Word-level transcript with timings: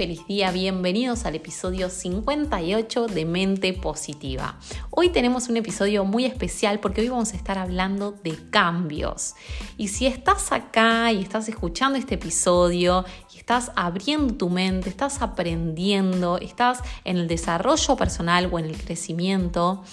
Feliz 0.00 0.26
día, 0.26 0.50
bienvenidos 0.50 1.26
al 1.26 1.34
episodio 1.34 1.90
58 1.90 3.06
de 3.06 3.26
Mente 3.26 3.74
Positiva. 3.74 4.58
Hoy 4.88 5.10
tenemos 5.10 5.50
un 5.50 5.58
episodio 5.58 6.06
muy 6.06 6.24
especial 6.24 6.80
porque 6.80 7.02
hoy 7.02 7.10
vamos 7.10 7.34
a 7.34 7.36
estar 7.36 7.58
hablando 7.58 8.12
de 8.12 8.34
cambios. 8.48 9.34
Y 9.76 9.88
si 9.88 10.06
estás 10.06 10.52
acá 10.52 11.12
y 11.12 11.20
estás 11.20 11.50
escuchando 11.50 11.98
este 11.98 12.14
episodio 12.14 13.04
y 13.34 13.36
estás 13.36 13.72
abriendo 13.76 14.32
tu 14.32 14.48
mente, 14.48 14.88
estás 14.88 15.20
aprendiendo, 15.20 16.38
estás 16.38 16.78
en 17.04 17.18
el 17.18 17.28
desarrollo 17.28 17.94
personal 17.96 18.48
o 18.50 18.58
en 18.58 18.64
el 18.64 18.78
crecimiento, 18.78 19.84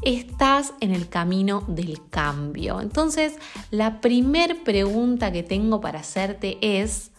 estás 0.00 0.72
en 0.80 0.94
el 0.94 1.10
camino 1.10 1.64
del 1.68 2.00
cambio. 2.08 2.80
Entonces, 2.80 3.34
la 3.70 4.00
primer 4.00 4.64
pregunta 4.64 5.30
que 5.32 5.42
tengo 5.42 5.82
para 5.82 6.00
hacerte 6.00 6.56
es, 6.62 7.09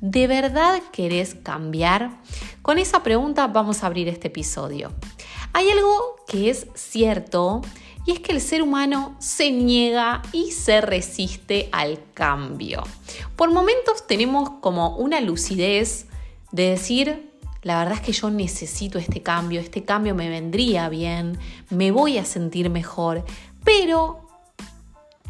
¿De 0.00 0.26
verdad 0.26 0.82
querés 0.92 1.34
cambiar? 1.34 2.20
Con 2.62 2.78
esa 2.78 3.02
pregunta 3.02 3.46
vamos 3.46 3.82
a 3.82 3.86
abrir 3.86 4.08
este 4.08 4.28
episodio. 4.28 4.92
Hay 5.52 5.70
algo 5.70 6.16
que 6.26 6.50
es 6.50 6.66
cierto 6.74 7.62
y 8.06 8.12
es 8.12 8.20
que 8.20 8.32
el 8.32 8.40
ser 8.40 8.62
humano 8.62 9.16
se 9.18 9.50
niega 9.50 10.22
y 10.32 10.50
se 10.50 10.80
resiste 10.80 11.68
al 11.72 12.00
cambio. 12.12 12.82
Por 13.36 13.50
momentos 13.50 14.06
tenemos 14.06 14.50
como 14.60 14.96
una 14.96 15.20
lucidez 15.20 16.06
de 16.52 16.70
decir, 16.70 17.32
la 17.62 17.78
verdad 17.78 17.94
es 17.94 18.00
que 18.00 18.12
yo 18.12 18.30
necesito 18.30 18.98
este 18.98 19.22
cambio, 19.22 19.60
este 19.60 19.84
cambio 19.84 20.14
me 20.14 20.28
vendría 20.28 20.88
bien, 20.88 21.38
me 21.70 21.90
voy 21.92 22.18
a 22.18 22.24
sentir 22.24 22.68
mejor, 22.68 23.24
pero 23.64 24.28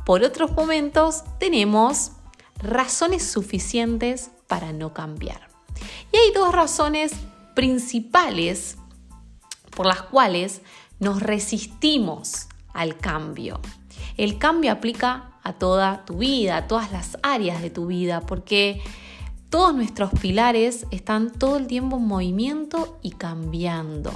por 0.05 0.22
otros 0.22 0.52
momentos 0.52 1.22
tenemos 1.38 2.12
razones 2.58 3.25
suficientes 3.25 4.30
para 4.55 4.72
no 4.72 4.94
cambiar. 4.94 5.48
Y 6.12 6.16
hay 6.16 6.33
dos 6.33 6.55
razones 6.55 7.10
principales 7.56 8.78
por 9.74 9.84
las 9.84 10.02
cuales 10.02 10.62
nos 11.00 11.20
resistimos 11.20 12.47
al 12.72 12.97
cambio. 12.97 13.58
El 14.16 14.38
cambio 14.38 14.70
aplica 14.70 15.32
a 15.42 15.55
toda 15.55 16.05
tu 16.05 16.19
vida, 16.19 16.56
a 16.56 16.66
todas 16.69 16.92
las 16.92 17.19
áreas 17.25 17.62
de 17.62 17.70
tu 17.70 17.86
vida, 17.86 18.20
porque 18.20 18.80
todos 19.50 19.75
nuestros 19.75 20.12
pilares 20.20 20.86
están 20.92 21.32
todo 21.32 21.56
el 21.56 21.66
tiempo 21.66 21.97
en 21.97 22.06
movimiento 22.06 22.97
y 23.02 23.10
cambiando. 23.10 24.12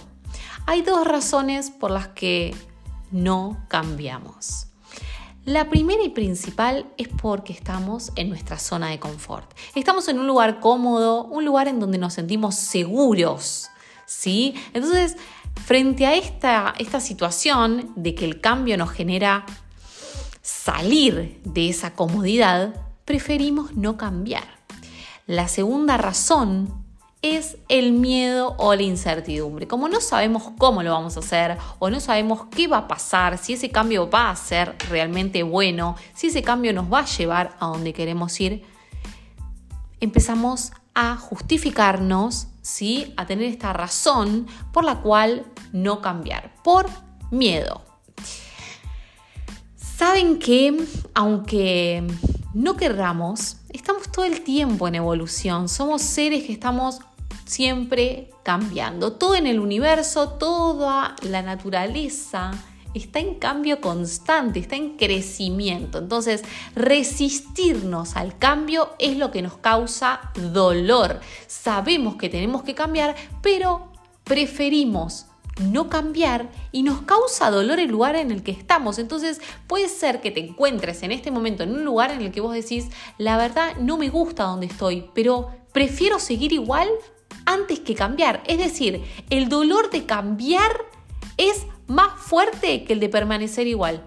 Hay 0.67 0.83
dos 0.83 1.05
razones 1.05 1.73
por 1.73 1.91
las 1.91 2.07
que 2.07 2.55
no 3.11 3.59
cambiamos. 3.67 4.68
La 5.49 5.71
primera 5.71 6.03
y 6.03 6.11
principal 6.11 6.85
es 6.99 7.09
porque 7.09 7.55
estamos 7.55 8.13
en 8.17 8.29
nuestra 8.29 8.59
zona 8.59 8.91
de 8.91 8.99
confort. 9.01 9.51
Estamos 9.75 10.07
en 10.09 10.19
un 10.19 10.27
lugar 10.27 10.61
cómodo, 10.61 11.25
un 11.25 11.47
lugar 11.47 11.69
en 11.69 11.81
donde 11.81 11.97
nos 11.97 12.13
sentimos 12.13 12.55
seguros, 12.55 13.71
¿sí? 14.05 14.55
Entonces, 14.75 15.17
frente 15.65 16.05
a 16.05 16.15
esta, 16.15 16.75
esta 16.79 17.01
situación 17.01 17.95
de 17.97 18.15
que 18.15 18.27
el 18.27 18.43
cambio 18.43 18.77
nos 18.77 18.91
genera 18.91 19.47
salir 20.43 21.41
de 21.45 21.71
esa 21.71 21.95
comodidad, 21.95 22.75
preferimos 23.07 23.75
no 23.75 23.97
cambiar. 23.97 24.45
La 25.27 25.49
segunda 25.49 25.97
razón 25.97 26.78
es 27.23 27.57
el 27.69 27.93
miedo 27.93 28.55
o 28.59 28.75
la 28.75 28.83
incertidumbre. 28.83 29.67
Como 29.67 29.89
no 29.89 30.01
sabemos 30.01 30.45
cómo 30.57 30.83
lo 30.83 30.93
vamos 30.93 31.17
a 31.17 31.21
hacer 31.21 31.59
o 31.79 31.91
no 31.91 32.01
sabemos 32.01 32.47
qué 32.51 32.69
va 32.69 32.79
a 32.79 32.89
pasar, 32.89 33.39
si 33.39 33.55
ese 33.55 33.71
cambio 33.71 34.09
va 34.09 34.31
a 34.31 34.37
ser 34.37 34.77
realmente 34.89 35.43
bueno, 35.43 35.97
si 36.15 36.29
ese 36.29 36.43
cambio 36.43 36.73
nos 36.73 36.93
va 36.93 37.01
a 37.01 37.07
llevar 37.07 37.57
a 37.59 37.67
donde 37.67 37.93
queremos 37.93 38.41
ir, 38.41 38.63
empezamos 40.01 40.73
a 40.95 41.17
justificarnos, 41.17 42.49
¿sí? 42.63 43.13
a 43.17 43.27
tener 43.27 43.47
esta 43.47 43.73
razón 43.73 44.47
por 44.73 44.85
la 44.85 45.01
cual 45.01 45.47
no 45.73 46.01
cambiar, 46.01 46.55
por 46.63 46.87
miedo. 47.31 47.83
Saben 49.77 50.39
que 50.39 50.77
aunque 51.15 52.07
no 52.55 52.77
querramos, 52.77 53.57
estamos 53.71 54.11
todo 54.13 54.25
el 54.25 54.43
tiempo 54.43 54.87
en 54.87 54.95
evolución, 54.95 55.69
somos 55.69 56.03
seres 56.03 56.45
que 56.45 56.53
estamos 56.53 57.01
siempre 57.49 58.29
cambiando. 58.43 59.13
Todo 59.15 59.35
en 59.35 59.47
el 59.47 59.59
universo, 59.59 60.29
toda 60.31 61.17
la 61.23 61.43
naturaleza 61.43 62.53
está 62.95 63.21
en 63.21 63.37
cambio 63.37 63.81
constante, 63.81 64.61
está 64.61 64.77
en 64.77 64.97
crecimiento. 64.97 65.99
Entonces, 65.99 66.45
resistirnos 66.75 68.17
al 68.17 68.39
cambio 68.39 68.91
es 68.99 69.17
lo 69.17 69.31
que 69.31 69.43
nos 69.43 69.57
causa 69.57 70.21
dolor. 70.53 71.21
Sabemos 71.47 72.17
que 72.17 72.29
tenemos 72.29 72.63
que 72.63 72.75
cambiar, 72.75 73.17
pero 73.43 73.93
preferimos 74.25 75.27
no 75.63 75.89
cambiar 75.89 76.51
y 76.71 76.83
nos 76.83 77.03
causa 77.03 77.51
dolor 77.51 77.81
el 77.81 77.91
lugar 77.91 78.15
en 78.15 78.31
el 78.31 78.43
que 78.43 78.53
estamos. 78.53 78.99
Entonces 78.99 79.41
puede 79.67 79.89
ser 79.89 80.21
que 80.21 80.31
te 80.31 80.41
encuentres 80.41 81.03
en 81.03 81.13
este 81.13 81.31
momento 81.31 81.63
en 81.63 81.73
un 81.73 81.85
lugar 81.85 82.11
en 82.11 82.21
el 82.21 82.31
que 82.31 82.41
vos 82.41 82.53
decís, 82.53 82.89
la 83.17 83.37
verdad 83.37 83.77
no 83.81 83.97
me 83.97 84.11
gusta 84.11 84.45
donde 84.45 84.67
estoy, 84.67 85.11
pero 85.15 85.49
prefiero 85.73 86.19
seguir 86.19 86.53
igual 86.53 86.89
antes 87.49 87.81
que 87.81 87.95
cambiar. 87.95 88.43
Es 88.47 88.59
decir, 88.59 89.03
el 89.31 89.49
dolor 89.49 89.91
de 89.91 90.05
cambiar 90.05 90.71
es 91.39 91.67
más 91.87 92.21
fuerte 92.21 92.85
que 92.85 92.93
el 92.93 93.01
de 93.01 93.09
permanecer 93.09 93.67
igual. 93.67 94.05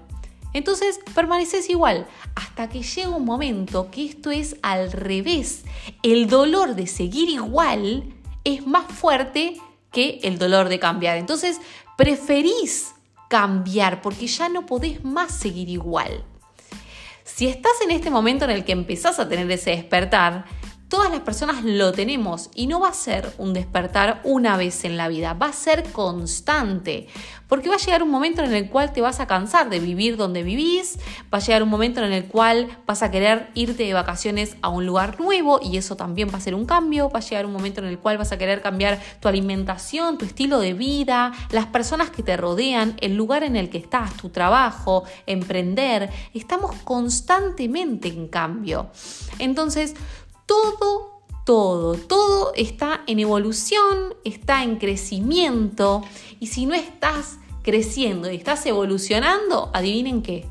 Entonces 0.54 1.00
permaneces 1.16 1.70
igual 1.70 2.08
hasta 2.36 2.70
que 2.70 2.84
llega 2.84 3.10
un 3.10 3.26
momento 3.26 3.90
que 3.90 4.06
esto 4.06 4.30
es 4.30 4.58
al 4.62 4.92
revés. 4.92 5.64
El 6.04 6.28
dolor 6.28 6.76
de 6.76 6.86
seguir 6.86 7.30
igual 7.30 8.14
es 8.44 8.68
más 8.68 8.86
fuerte 8.92 9.58
que 9.92 10.20
el 10.24 10.38
dolor 10.38 10.70
de 10.70 10.80
cambiar. 10.80 11.18
Entonces 11.18 11.60
preferís 11.98 12.94
cambiar 13.28 14.02
porque 14.02 14.28
ya 14.28 14.50
no 14.50 14.66
podés 14.68 15.04
más 15.04 15.34
seguir 15.34 15.70
igual. 15.70 16.24
Si 17.24 17.48
estás 17.48 17.74
en 17.84 17.92
este 17.92 18.12
momento 18.12 18.46
en 18.46 18.52
el 18.52 18.66
que 18.66 18.74
empezás 18.74 19.18
a 19.20 19.28
tener 19.28 19.50
ese 19.50 19.72
despertar, 19.72 20.46
todas 20.92 21.10
las 21.10 21.22
personas 21.22 21.64
lo 21.64 21.94
tenemos 21.94 22.50
y 22.54 22.68
no 22.68 22.82
va 22.82 22.90
a 22.90 22.94
ser 22.94 23.34
un 23.38 23.54
despertar 23.54 24.20
una 24.26 24.58
vez 24.58 24.84
en 24.84 24.98
la 24.98 25.08
vida, 25.08 25.34
va 25.34 25.46
a 25.46 25.54
ser 25.54 25.90
constante, 25.94 27.08
porque 27.48 27.70
va 27.70 27.76
a 27.76 27.78
llegar 27.78 28.04
un 28.04 28.10
momento 28.10 28.44
en 28.44 28.54
el 28.54 28.70
cual 28.70 28.92
te 28.92 29.00
vas 29.00 29.22
a 29.22 29.26
cansar 29.26 29.70
de 29.70 29.80
vivir 29.80 30.18
donde 30.18 30.44
vivís, 30.44 31.00
va 31.34 31.38
a 31.38 31.42
llegar 31.42 31.64
un 31.64 31.70
momento 31.70 32.04
en 32.04 32.12
el 32.12 32.26
cual 32.26 32.78
vas 32.86 33.04
a 33.04 33.10
querer 33.10 33.52
irte 33.54 33.84
de 33.84 33.94
vacaciones 33.94 34.58
a 34.62 34.68
un 34.68 34.86
lugar 34.86 35.18
nuevo 35.18 35.62
y 35.64 35.78
eso 35.78 35.96
también 35.96 36.28
va 36.28 36.40
a 36.40 36.42
ser 36.42 36.56
un 36.56 36.66
cambio, 36.66 37.10
va 37.10 37.20
a 37.20 37.22
llegar 37.22 37.46
un 37.46 37.54
momento 37.54 37.80
en 37.80 37.88
el 37.88 37.98
cual 37.98 38.18
vas 38.18 38.34
a 38.34 38.38
querer 38.38 38.62
cambiar 38.62 39.00
tu 39.22 39.30
alimentación, 39.30 40.18
tu 40.18 40.26
estilo 40.26 40.60
de 40.60 40.74
vida, 40.74 41.32
las 41.52 41.68
personas 41.68 42.10
que 42.10 42.22
te 42.22 42.36
rodean, 42.36 42.98
el 43.00 43.16
lugar 43.16 43.44
en 43.44 43.56
el 43.56 43.70
que 43.70 43.78
estás, 43.78 44.14
tu 44.18 44.28
trabajo, 44.28 45.06
emprender, 45.26 46.10
estamos 46.34 46.76
constantemente 46.84 48.10
en 48.10 48.28
cambio. 48.28 48.90
Entonces, 49.40 49.96
todo, 50.46 51.22
todo, 51.46 51.96
todo 51.96 52.54
está 52.56 53.02
en 53.08 53.20
evolución, 53.20 54.16
está 54.24 54.64
en 54.64 54.78
crecimiento. 54.78 56.04
Y 56.40 56.48
si 56.48 56.66
no 56.66 56.74
estás 56.74 57.40
creciendo 57.64 58.32
y 58.32 58.36
estás 58.36 58.66
evolucionando, 58.66 59.70
adivinen 59.74 60.22
qué, 60.22 60.48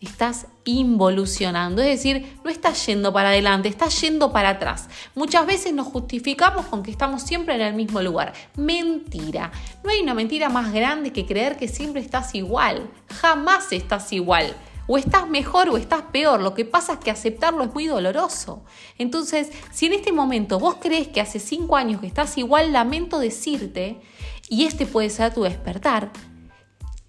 estás 0.00 0.46
involucionando, 0.64 1.82
es 1.82 1.88
decir, 1.88 2.38
no 2.44 2.50
estás 2.50 2.86
yendo 2.86 3.12
para 3.12 3.30
adelante, 3.30 3.68
estás 3.68 4.00
yendo 4.00 4.32
para 4.32 4.50
atrás. 4.50 4.88
Muchas 5.14 5.46
veces 5.46 5.74
nos 5.74 5.88
justificamos 5.88 6.66
con 6.66 6.82
que 6.82 6.90
estamos 6.90 7.22
siempre 7.22 7.54
en 7.54 7.60
el 7.60 7.74
mismo 7.74 8.00
lugar. 8.00 8.32
Mentira. 8.56 9.50
No 9.84 9.90
hay 9.90 10.00
una 10.00 10.14
mentira 10.14 10.48
más 10.48 10.72
grande 10.72 11.12
que 11.12 11.26
creer 11.26 11.56
que 11.56 11.68
siempre 11.68 12.00
estás 12.00 12.34
igual. 12.34 12.88
Jamás 13.20 13.72
estás 13.72 14.12
igual. 14.12 14.54
O 14.92 14.98
estás 14.98 15.28
mejor 15.28 15.68
o 15.68 15.76
estás 15.76 16.02
peor. 16.10 16.40
Lo 16.40 16.52
que 16.52 16.64
pasa 16.64 16.94
es 16.94 16.98
que 16.98 17.12
aceptarlo 17.12 17.62
es 17.62 17.72
muy 17.72 17.86
doloroso. 17.86 18.64
Entonces, 18.98 19.52
si 19.70 19.86
en 19.86 19.92
este 19.92 20.10
momento 20.10 20.58
vos 20.58 20.78
crees 20.80 21.06
que 21.06 21.20
hace 21.20 21.38
cinco 21.38 21.76
años 21.76 22.00
que 22.00 22.08
estás 22.08 22.36
igual, 22.38 22.72
lamento 22.72 23.20
decirte, 23.20 24.00
y 24.48 24.64
este 24.64 24.86
puede 24.86 25.08
ser 25.08 25.32
tu 25.32 25.44
despertar, 25.44 26.10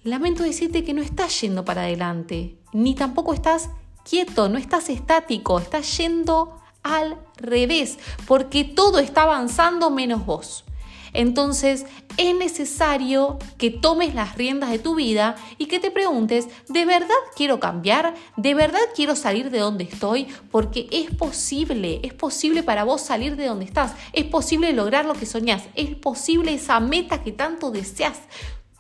lamento 0.04 0.44
decirte 0.44 0.83
que 0.83 0.94
no 0.94 1.01
estás 1.01 1.42
yendo 1.42 1.66
para 1.66 1.81
adelante, 1.81 2.56
ni 2.72 2.94
tampoco 2.94 3.33
estás 3.33 3.72
quieto, 4.07 4.48
no 4.48 4.60
estás 4.60 4.92
estático, 4.92 5.57
estás 5.57 5.98
yendo 5.98 6.62
al 6.84 7.18
revés, 7.38 7.98
porque 8.27 8.63
todo 8.63 9.00
está 9.00 9.24
avanzando 9.24 9.89
menos 9.89 10.24
vos. 10.24 10.66
Entonces 11.13 11.86
es 12.18 12.36
necesario 12.36 13.38
que 13.58 13.69
tomes 13.69 14.16
las 14.16 14.36
riendas 14.36 14.72
de 14.72 14.80
tu 14.80 14.96
vida 14.96 15.36
y 15.58 15.66
que 15.66 15.80
te 15.80 15.92
preguntes, 15.92 16.48
¿de 16.68 16.86
verdad 16.86 17.10
quiero 17.36 17.60
cambiar? 17.60 18.13
¿De 18.38 18.54
verdad 18.54 18.80
quiero 18.96 19.16
salir 19.16 19.50
de 19.50 19.60
donde 19.60 19.86
estoy? 19.86 20.28
Porque 20.52 20.88
es 20.92 21.13
posible, 21.16 22.00
es 22.04 22.13
posible 22.13 22.63
para 22.63 22.84
vos 22.84 23.02
salir 23.02 23.36
de 23.36 23.48
donde 23.48 23.66
estás, 23.66 23.94
es 24.13 24.25
posible 24.25 24.74
lograr 24.74 25.06
lo 25.06 25.13
que 25.13 25.25
soñás, 25.25 25.63
es 25.75 25.96
posible 25.96 26.54
esa 26.54 26.80
meta 26.80 27.24
que 27.24 27.31
tanto 27.31 27.72
deseas. 27.72 28.19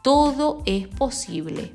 Todo 0.03 0.63
es 0.65 0.87
posible 0.87 1.73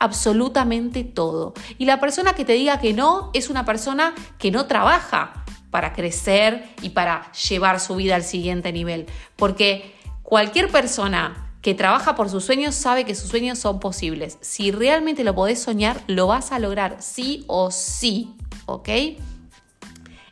absolutamente 0.00 1.04
todo. 1.04 1.52
Y 1.78 1.84
la 1.84 2.00
persona 2.00 2.32
que 2.32 2.44
te 2.44 2.54
diga 2.54 2.80
que 2.80 2.94
no 2.94 3.30
es 3.34 3.50
una 3.50 3.64
persona 3.64 4.14
que 4.38 4.50
no 4.50 4.66
trabaja 4.66 5.44
para 5.70 5.92
crecer 5.92 6.64
y 6.82 6.90
para 6.90 7.30
llevar 7.32 7.80
su 7.80 7.96
vida 7.96 8.16
al 8.16 8.24
siguiente 8.24 8.72
nivel. 8.72 9.06
Porque 9.36 9.94
cualquier 10.22 10.68
persona 10.68 11.54
que 11.62 11.74
trabaja 11.74 12.14
por 12.14 12.30
sus 12.30 12.44
sueños 12.44 12.74
sabe 12.74 13.04
que 13.04 13.14
sus 13.14 13.28
sueños 13.28 13.58
son 13.58 13.80
posibles. 13.80 14.38
Si 14.40 14.70
realmente 14.70 15.24
lo 15.24 15.34
podés 15.34 15.60
soñar, 15.62 16.02
lo 16.06 16.26
vas 16.26 16.52
a 16.52 16.58
lograr 16.58 16.96
sí 17.00 17.44
o 17.46 17.70
sí, 17.70 18.34
¿ok? 18.66 18.88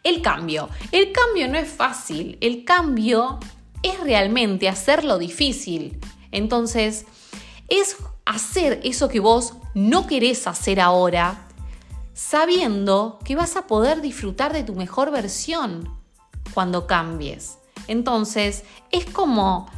El 0.05 0.23
cambio. 0.23 0.71
El 0.91 1.13
cambio 1.13 1.49
no 1.49 1.59
es 1.59 1.69
fácil. 1.69 2.39
El 2.41 2.65
cambio 2.65 3.39
es 3.83 4.01
realmente 4.01 4.69
hacerlo 4.69 5.19
difícil. 5.19 5.99
Entonces, 6.33 7.05
es 7.69 7.97
hacer 8.25 8.81
eso 8.85 9.09
que 9.09 9.21
vos 9.21 9.55
no 9.75 10.07
querés 10.07 10.47
hacer 10.47 10.81
ahora, 10.81 11.48
sabiendo 12.19 13.21
que 13.25 13.37
vas 13.37 13.55
a 13.55 13.69
poder 13.69 14.01
disfrutar 14.01 14.53
de 14.53 14.65
tu 14.65 14.75
mejor 14.75 15.13
versión 15.13 15.89
cuando 16.53 16.89
cambies. 16.89 17.59
Entonces, 17.87 18.65
es 18.91 19.05
como 19.05 19.71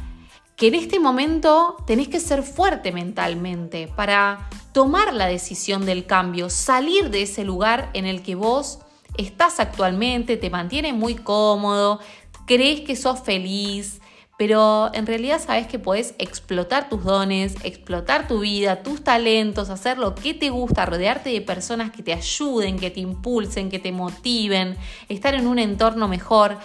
que 0.55 0.69
en 0.69 0.73
este 0.73 0.99
momento 0.99 1.77
tenés 1.85 2.07
que 2.07 2.19
ser 2.19 2.41
fuerte 2.41 2.91
mentalmente 2.91 3.87
para 3.95 4.49
tomar 4.73 5.13
la 5.13 5.27
decisión 5.27 5.85
del 5.85 6.07
cambio, 6.07 6.49
salir 6.49 7.11
de 7.11 7.21
ese 7.21 7.43
lugar 7.43 7.91
en 7.93 8.07
el 8.07 8.23
que 8.23 8.33
vos 8.33 8.79
estás 9.17 9.59
actualmente, 9.59 10.35
te 10.35 10.49
mantiene 10.49 10.93
muy 10.93 11.13
cómodo, 11.13 11.99
crees 12.47 12.81
que 12.81 12.95
sos 12.95 13.19
feliz, 13.19 14.00
pero 14.41 14.89
en 14.95 15.05
realidad 15.05 15.39
sabes 15.39 15.67
que 15.67 15.77
puedes 15.77 16.15
explotar 16.17 16.89
tus 16.89 17.03
dones, 17.03 17.53
explotar 17.63 18.27
tu 18.27 18.39
vida, 18.39 18.81
tus 18.81 19.03
talentos, 19.03 19.69
hacer 19.69 19.99
lo 19.99 20.15
que 20.15 20.33
te 20.33 20.49
gusta, 20.49 20.83
rodearte 20.87 21.29
de 21.29 21.41
personas 21.41 21.91
que 21.91 22.01
te 22.01 22.11
ayuden, 22.11 22.79
que 22.79 22.89
te 22.89 23.01
impulsen, 23.01 23.69
que 23.69 23.77
te 23.77 23.91
motiven, 23.91 24.79
estar 25.09 25.35
en 25.35 25.45
un 25.45 25.59
entorno 25.59 26.07
mejor, 26.07 26.57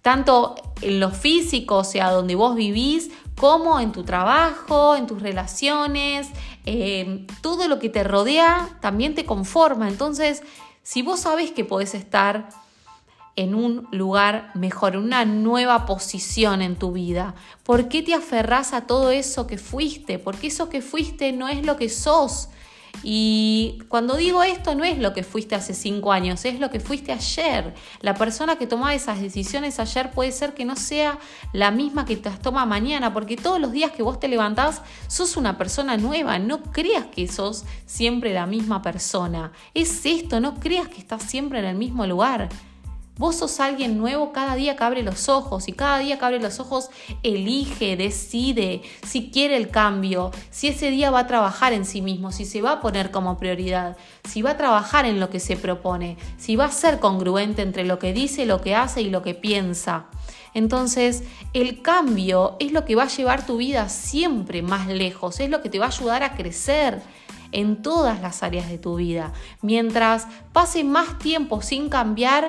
tanto 0.00 0.54
en 0.80 1.00
lo 1.00 1.10
físico, 1.10 1.78
o 1.78 1.84
sea, 1.84 2.12
donde 2.12 2.36
vos 2.36 2.54
vivís, 2.54 3.10
como 3.36 3.80
en 3.80 3.90
tu 3.90 4.04
trabajo, 4.04 4.94
en 4.94 5.08
tus 5.08 5.20
relaciones, 5.20 6.28
eh, 6.66 7.26
todo 7.42 7.66
lo 7.66 7.80
que 7.80 7.88
te 7.88 8.04
rodea 8.04 8.78
también 8.80 9.16
te 9.16 9.24
conforma. 9.24 9.88
Entonces, 9.88 10.44
si 10.84 11.02
vos 11.02 11.18
sabes 11.18 11.50
que 11.50 11.64
podés 11.64 11.94
estar 11.94 12.48
en 13.38 13.54
un 13.54 13.86
lugar 13.92 14.50
mejor, 14.54 14.94
en 14.94 15.02
una 15.02 15.24
nueva 15.24 15.86
posición 15.86 16.60
en 16.60 16.74
tu 16.74 16.90
vida? 16.90 17.36
¿Por 17.62 17.88
qué 17.88 18.02
te 18.02 18.12
aferras 18.12 18.72
a 18.72 18.88
todo 18.88 19.12
eso 19.12 19.46
que 19.46 19.58
fuiste? 19.58 20.18
Porque 20.18 20.48
eso 20.48 20.68
que 20.68 20.82
fuiste 20.82 21.32
no 21.32 21.48
es 21.48 21.64
lo 21.64 21.76
que 21.76 21.88
sos. 21.88 22.48
Y 23.04 23.78
cuando 23.86 24.16
digo 24.16 24.42
esto 24.42 24.74
no 24.74 24.82
es 24.82 24.98
lo 24.98 25.12
que 25.12 25.22
fuiste 25.22 25.54
hace 25.54 25.72
cinco 25.72 26.10
años, 26.10 26.44
es 26.44 26.58
lo 26.58 26.68
que 26.68 26.80
fuiste 26.80 27.12
ayer. 27.12 27.74
La 28.00 28.14
persona 28.14 28.56
que 28.56 28.66
tomaba 28.66 28.92
esas 28.92 29.20
decisiones 29.20 29.78
ayer 29.78 30.10
puede 30.10 30.32
ser 30.32 30.54
que 30.54 30.64
no 30.64 30.74
sea 30.74 31.20
la 31.52 31.70
misma 31.70 32.04
que 32.04 32.16
te 32.16 32.30
toma 32.30 32.66
mañana, 32.66 33.14
porque 33.14 33.36
todos 33.36 33.60
los 33.60 33.70
días 33.70 33.92
que 33.92 34.02
vos 34.02 34.18
te 34.18 34.26
levantás 34.26 34.82
sos 35.06 35.36
una 35.36 35.56
persona 35.56 35.96
nueva. 35.96 36.40
No 36.40 36.60
creas 36.60 37.06
que 37.06 37.28
sos 37.28 37.64
siempre 37.86 38.34
la 38.34 38.46
misma 38.46 38.82
persona. 38.82 39.52
Es 39.74 40.04
esto, 40.04 40.40
no 40.40 40.58
creas 40.58 40.88
que 40.88 40.98
estás 40.98 41.22
siempre 41.22 41.60
en 41.60 41.66
el 41.66 41.76
mismo 41.76 42.04
lugar. 42.04 42.48
Vos 43.18 43.34
sos 43.34 43.58
alguien 43.58 43.98
nuevo 43.98 44.32
cada 44.32 44.54
día 44.54 44.76
que 44.76 44.84
abre 44.84 45.02
los 45.02 45.28
ojos 45.28 45.66
y 45.66 45.72
cada 45.72 45.98
día 45.98 46.18
que 46.18 46.24
abre 46.24 46.38
los 46.38 46.60
ojos 46.60 46.88
elige, 47.24 47.96
decide 47.96 48.82
si 49.04 49.30
quiere 49.30 49.56
el 49.56 49.70
cambio, 49.70 50.30
si 50.50 50.68
ese 50.68 50.90
día 50.90 51.10
va 51.10 51.20
a 51.20 51.26
trabajar 51.26 51.72
en 51.72 51.84
sí 51.84 52.00
mismo, 52.00 52.30
si 52.30 52.44
se 52.44 52.62
va 52.62 52.72
a 52.72 52.80
poner 52.80 53.10
como 53.10 53.36
prioridad, 53.36 53.96
si 54.22 54.40
va 54.40 54.52
a 54.52 54.56
trabajar 54.56 55.04
en 55.04 55.18
lo 55.18 55.30
que 55.30 55.40
se 55.40 55.56
propone, 55.56 56.16
si 56.36 56.54
va 56.54 56.66
a 56.66 56.70
ser 56.70 57.00
congruente 57.00 57.62
entre 57.62 57.84
lo 57.84 57.98
que 57.98 58.12
dice, 58.12 58.46
lo 58.46 58.60
que 58.60 58.76
hace 58.76 59.02
y 59.02 59.10
lo 59.10 59.22
que 59.22 59.34
piensa. 59.34 60.06
Entonces, 60.54 61.24
el 61.54 61.82
cambio 61.82 62.56
es 62.60 62.70
lo 62.70 62.84
que 62.84 62.94
va 62.94 63.02
a 63.04 63.08
llevar 63.08 63.44
tu 63.44 63.56
vida 63.56 63.88
siempre 63.88 64.62
más 64.62 64.86
lejos, 64.86 65.40
es 65.40 65.50
lo 65.50 65.60
que 65.60 65.68
te 65.68 65.80
va 65.80 65.86
a 65.86 65.88
ayudar 65.88 66.22
a 66.22 66.36
crecer 66.36 67.02
en 67.52 67.82
todas 67.82 68.20
las 68.20 68.42
áreas 68.42 68.68
de 68.68 68.78
tu 68.78 68.96
vida. 68.96 69.32
Mientras 69.62 70.26
pase 70.52 70.84
más 70.84 71.18
tiempo 71.18 71.62
sin 71.62 71.88
cambiar, 71.88 72.48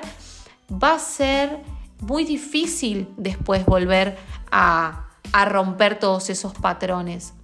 va 0.70 0.94
a 0.94 0.98
ser 0.98 1.62
muy 2.00 2.24
difícil 2.24 3.08
después 3.16 3.64
volver 3.66 4.18
a, 4.50 5.06
romper 5.46 5.98
todos 5.98 6.28
esos 6.30 6.52
patrones. 6.54 7.34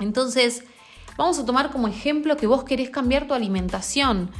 Entonces, 0.00 0.64
vamos 1.16 1.38
a 1.38 1.46
tomar 1.46 1.70
como 1.70 1.86
ejemplo 1.86 2.36
que 2.36 2.48
vos 2.48 2.64
querés 2.64 2.90
cambiar 2.90 3.28
tu 3.28 3.34
alimentación. 3.34 4.30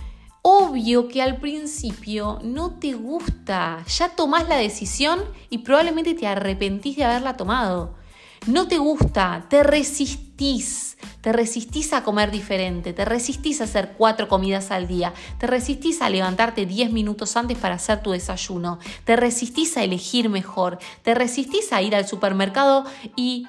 Obvio 0.42 1.06
que 1.06 1.22
al 1.22 1.38
principio 1.38 2.40
no 2.42 2.78
te 2.80 2.94
gusta, 2.94 3.84
ya 3.86 4.08
tomás 4.08 4.48
la 4.48 4.56
decisión 4.56 5.20
y 5.48 5.58
probablemente 5.58 6.14
te 6.14 6.26
arrepentís 6.26 6.96
de 6.96 7.04
haberla 7.04 7.36
tomado 7.36 7.94
no 8.46 8.66
te 8.66 8.78
gusta, 8.78 9.46
te 9.48 9.62
resistís, 9.62 10.96
te 11.20 11.32
resistís 11.32 11.92
a 11.92 12.02
comer 12.02 12.30
diferente, 12.30 12.92
te 12.92 13.04
resistís 13.04 13.60
a 13.60 13.64
hacer 13.64 13.94
cuatro 13.96 14.28
comidas 14.28 14.70
al 14.70 14.88
día, 14.88 15.12
te 15.38 15.46
resistís 15.46 16.02
a 16.02 16.10
levantarte 16.10 16.66
10 16.66 16.92
minutos 16.92 17.36
antes 17.36 17.56
para 17.56 17.76
hacer 17.76 18.02
tu 18.02 18.10
desayuno, 18.10 18.78
te 19.04 19.16
resistís 19.16 19.76
a 19.76 19.84
elegir 19.84 20.28
mejor, 20.28 20.78
te 21.02 21.14
resistís 21.14 21.72
a 21.72 21.82
ir 21.82 21.94
al 21.94 22.08
supermercado 22.08 22.84
y 23.14 23.46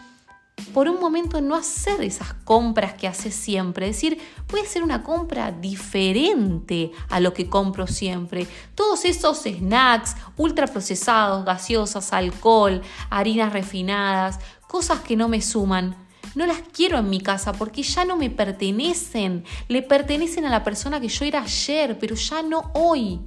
por 0.73 0.87
un 0.87 0.99
momento 0.99 1.41
no 1.41 1.55
hacer 1.55 2.01
esas 2.01 2.33
compras 2.45 2.93
que 2.93 3.07
haces 3.07 3.35
siempre. 3.35 3.89
Es 3.89 3.95
decir, 3.95 4.19
voy 4.49 4.61
a 4.61 4.63
hacer 4.63 4.83
una 4.83 5.03
compra 5.03 5.51
diferente 5.51 6.91
a 7.09 7.19
lo 7.19 7.33
que 7.33 7.49
compro 7.49 7.87
siempre. 7.87 8.47
Todos 8.75 9.05
esos 9.05 9.43
snacks 9.43 10.15
ultraprocesados, 10.37 11.43
gaseosas, 11.45 12.13
alcohol, 12.13 12.81
harinas 13.09 13.51
refinadas, 13.51 14.39
cosas 14.73 15.01
que 15.01 15.15
no 15.15 15.27
me 15.27 15.39
suman. 15.39 15.95
No 16.33 16.47
las 16.47 16.63
quiero 16.73 16.97
en 16.97 17.07
mi 17.07 17.21
casa 17.21 17.53
porque 17.53 17.83
ya 17.83 18.05
no 18.05 18.17
me 18.17 18.31
pertenecen. 18.31 19.43
Le 19.67 19.83
pertenecen 19.83 20.45
a 20.45 20.49
la 20.49 20.63
persona 20.63 20.99
que 20.99 21.09
yo 21.09 21.25
era 21.25 21.43
ayer, 21.43 21.99
pero 21.99 22.15
ya 22.15 22.41
no 22.41 22.71
hoy. 22.73 23.19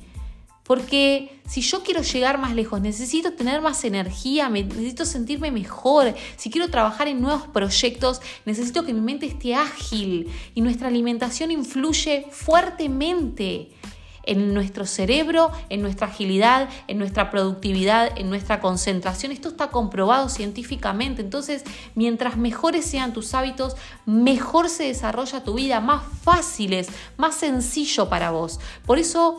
Porque 0.65 1.41
si 1.47 1.61
yo 1.61 1.85
quiero 1.85 2.03
llegar 2.03 2.39
más 2.39 2.53
lejos, 2.53 2.81
necesito 2.81 3.35
tener 3.35 3.61
más 3.61 3.85
energía, 3.85 4.49
necesito 4.49 5.05
sentirme 5.05 5.53
mejor. 5.53 6.17
Si 6.37 6.51
quiero 6.51 6.69
trabajar 6.69 7.07
en 7.07 7.21
nuevos 7.21 7.47
proyectos, 7.47 8.21
necesito 8.45 8.85
que 8.85 8.93
mi 8.93 9.01
mente 9.01 9.27
esté 9.27 9.55
ágil. 9.55 10.29
Y 10.57 10.63
nuestra 10.63 10.89
alimentación 10.89 11.53
influye 11.53 12.27
fuertemente 12.33 13.69
en 14.27 14.53
nuestro 14.53 14.85
cerebro, 14.85 15.51
en 15.69 15.83
nuestra 15.83 16.09
agilidad, 16.09 16.69
en 16.89 16.99
nuestra 16.99 17.31
productividad, 17.31 18.11
en 18.19 18.29
nuestra 18.29 18.61
concentración. 18.61 19.33
Esto 19.33 19.49
está 19.49 19.69
comprobado 19.69 20.29
científicamente. 20.29 21.23
Entonces, 21.23 21.65
mientras 21.95 22.37
mejores 22.37 22.85
sean 22.85 23.13
tus 23.13 23.35
hábitos, 23.35 23.77
mejor 24.05 24.69
se 24.69 24.85
desarrolla 24.85 25.43
tu 25.43 25.55
vida, 25.55 25.81
más 25.81 26.03
fáciles, 26.23 26.89
más 27.17 27.37
sencillo 27.37 28.09
para 28.09 28.31
vos. 28.31 28.61
Por 28.85 28.99
eso... 28.99 29.39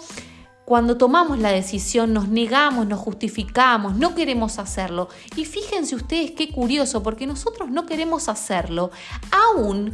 Cuando 0.67 0.98
tomamos 0.98 1.39
la 1.39 1.51
decisión 1.51 2.12
nos 2.12 2.27
negamos, 2.27 2.86
nos 2.88 3.00
justificamos, 3.00 3.96
no 3.96 4.13
queremos 4.15 4.60
hacerlo. 4.60 5.08
Y 5.38 5.46
fíjense 5.46 5.96
ustedes 5.96 6.32
qué 6.32 6.51
curioso, 6.51 7.01
porque 7.03 7.25
nosotros 7.25 7.70
no 7.70 7.86
queremos 7.86 8.27
hacerlo, 8.27 8.91
aún 9.32 9.94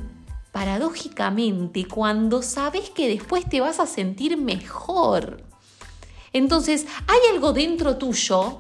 paradójicamente 0.54 1.86
cuando 1.86 2.44
sabes 2.44 2.92
que 2.92 3.10
después 3.10 3.50
te 3.50 3.60
vas 3.60 3.82
a 3.82 3.88
sentir 3.88 4.38
mejor. 4.38 5.44
Entonces, 6.32 6.86
hay 7.08 7.20
algo 7.34 7.52
dentro 7.54 7.98
tuyo 7.98 8.60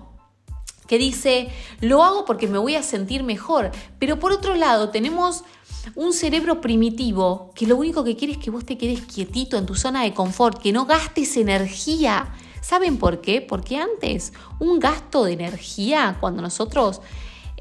que 0.88 0.98
dice, 0.98 1.50
lo 1.80 2.04
hago 2.04 2.26
porque 2.26 2.48
me 2.48 2.58
voy 2.58 2.76
a 2.76 2.84
sentir 2.84 3.24
mejor, 3.24 3.72
pero 4.00 4.20
por 4.20 4.32
otro 4.32 4.56
lado 4.56 4.90
tenemos 4.90 5.44
un 5.96 6.14
cerebro 6.14 6.62
primitivo 6.62 7.52
que 7.56 7.68
lo 7.68 7.78
único 7.78 8.04
que 8.04 8.16
quiere 8.16 8.34
es 8.34 8.40
que 8.40 8.52
vos 8.52 8.66
te 8.66 8.78
quedes 8.78 9.02
quietito 9.02 9.56
en 9.56 9.68
tu 9.68 9.76
zona 9.76 10.04
de 10.04 10.16
confort, 10.16 10.60
que 10.60 10.72
no 10.72 10.86
gastes 10.86 11.38
energía. 11.38 12.34
¿Saben 12.62 12.98
por 12.98 13.22
qué? 13.22 13.42
Porque 13.42 13.78
antes 13.78 14.34
un 14.60 14.80
gasto 14.80 15.26
de 15.26 15.34
energía, 15.34 16.18
cuando 16.20 16.42
nosotros 16.42 17.02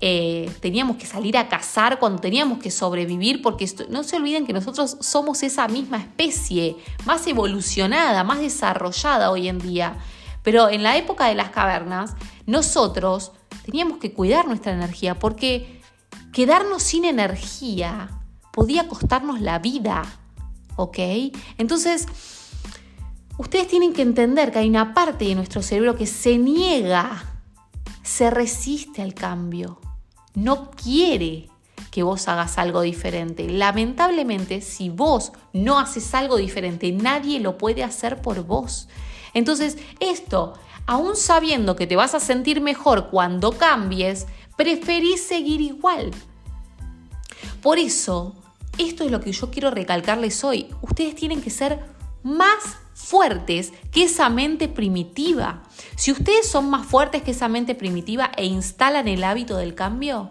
eh, 0.04 0.50
teníamos 0.58 0.96
que 0.96 1.06
salir 1.06 1.38
a 1.38 1.48
cazar, 1.48 2.00
cuando 2.00 2.20
teníamos 2.20 2.58
que 2.58 2.72
sobrevivir, 2.72 3.40
porque 3.40 3.70
no 3.88 4.02
se 4.02 4.16
olviden 4.16 4.44
que 4.44 4.52
nosotros 4.52 4.96
somos 4.98 5.44
esa 5.44 5.68
misma 5.68 5.98
especie, 5.98 6.76
más 7.04 7.24
evolucionada, 7.28 8.24
más 8.24 8.40
desarrollada 8.40 9.30
hoy 9.30 9.46
en 9.46 9.60
día. 9.60 9.96
Pero 10.42 10.68
en 10.70 10.82
la 10.82 10.96
época 10.96 11.28
de 11.28 11.36
las 11.36 11.50
cavernas, 11.50 12.16
nosotros 12.46 13.30
teníamos 13.64 13.98
que 13.98 14.12
cuidar 14.12 14.48
nuestra 14.48 14.72
energía 14.72 15.20
porque 15.20 15.80
quedarnos 16.32 16.82
sin 16.82 17.04
energía 17.04 18.10
podía 18.50 18.88
costarnos 18.88 19.40
la 19.40 19.60
vida, 19.60 20.02
¿ok? 20.74 20.98
Entonces, 21.58 22.08
ustedes 23.38 23.68
tienen 23.68 23.92
que 23.92 24.02
entender 24.02 24.50
que 24.50 24.58
hay 24.58 24.68
una 24.68 24.94
parte 24.94 25.26
de 25.26 25.36
nuestro 25.36 25.62
cerebro 25.62 25.94
que 25.94 26.08
se 26.08 26.38
niega, 26.38 27.22
se 28.02 28.30
resiste 28.30 29.00
al 29.00 29.14
cambio, 29.14 29.78
no 30.34 30.70
quiere 30.70 31.48
que 31.90 32.02
vos 32.02 32.26
hagas 32.28 32.58
algo 32.58 32.80
diferente. 32.80 33.48
Lamentablemente, 33.48 34.60
si 34.60 34.88
vos 34.88 35.32
no 35.52 35.78
haces 35.78 36.14
algo 36.14 36.36
diferente, 36.36 36.90
nadie 36.92 37.38
lo 37.38 37.58
puede 37.58 37.84
hacer 37.84 38.22
por 38.22 38.44
vos. 38.44 38.88
Entonces, 39.34 39.78
esto, 40.00 40.54
aún 40.86 41.16
sabiendo 41.16 41.76
que 41.76 41.86
te 41.86 41.96
vas 41.96 42.14
a 42.14 42.20
sentir 42.20 42.60
mejor 42.60 43.10
cuando 43.10 43.52
cambies, 43.52 44.26
preferís 44.56 45.22
seguir 45.22 45.60
igual. 45.60 46.10
Por 47.60 47.78
eso, 47.78 48.34
esto 48.78 49.04
es 49.04 49.10
lo 49.10 49.20
que 49.20 49.32
yo 49.32 49.50
quiero 49.50 49.70
recalcarles 49.70 50.42
hoy. 50.44 50.68
Ustedes 50.80 51.14
tienen 51.14 51.42
que 51.42 51.50
ser 51.50 51.80
más 52.22 52.78
fuertes 53.02 53.72
que 53.90 54.04
esa 54.04 54.28
mente 54.28 54.68
primitiva. 54.68 55.62
Si 55.96 56.12
ustedes 56.12 56.48
son 56.48 56.70
más 56.70 56.86
fuertes 56.86 57.22
que 57.22 57.32
esa 57.32 57.48
mente 57.48 57.74
primitiva 57.74 58.30
e 58.36 58.46
instalan 58.46 59.08
el 59.08 59.24
hábito 59.24 59.56
del 59.56 59.74
cambio, 59.74 60.30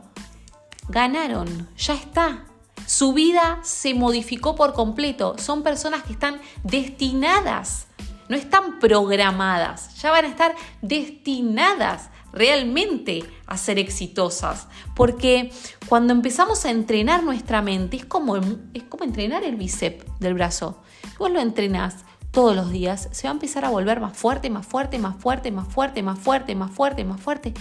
ganaron, 0.87 1.69
ya 1.77 1.93
está. 1.93 2.45
Su 2.87 3.13
vida 3.13 3.59
se 3.63 3.93
modificó 3.93 4.55
por 4.55 4.73
completo. 4.73 5.35
Son 5.37 5.63
personas 5.63 6.03
que 6.03 6.13
están 6.13 6.41
destinadas, 6.63 7.87
no 8.29 8.35
están 8.35 8.79
programadas, 8.79 9.95
ya 10.01 10.11
van 10.11 10.25
a 10.25 10.29
estar 10.29 10.55
destinadas 10.81 12.09
realmente 12.33 13.23
a 13.45 13.57
ser 13.57 13.79
exitosas. 13.79 14.67
Porque 14.95 15.51
cuando 15.87 16.13
empezamos 16.13 16.65
a 16.65 16.71
entrenar 16.71 17.23
nuestra 17.23 17.61
mente, 17.61 17.97
es 17.97 18.05
como, 18.05 18.37
es 18.37 18.83
como 18.83 19.03
entrenar 19.03 19.43
el 19.43 19.57
bíceps 19.57 20.05
del 20.19 20.33
brazo. 20.33 20.81
Vos 21.19 21.31
lo 21.31 21.39
entrenás 21.39 22.05
todos 22.31 22.55
los 22.55 22.71
días, 22.71 23.09
se 23.11 23.27
va 23.27 23.31
a 23.31 23.33
empezar 23.33 23.65
a 23.65 23.69
volver 23.69 23.99
más 23.99 24.17
fuerte, 24.17 24.49
más 24.49 24.65
fuerte, 24.65 24.97
más 24.97 25.15
fuerte, 25.17 25.51
más 25.51 25.67
fuerte, 25.67 26.01
más 26.01 26.19
fuerte, 26.19 26.55
más 26.55 26.71
fuerte, 26.71 27.03
más 27.03 27.21
fuerte. 27.21 27.53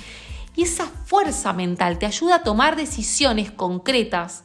Y 0.57 0.63
esa 0.63 0.87
fuerza 0.87 1.53
mental 1.53 1.99
te 1.99 2.07
ayuda 2.07 2.37
a 2.37 2.43
tomar 2.43 2.77
decisiones 2.77 3.51
concretas 3.51 4.45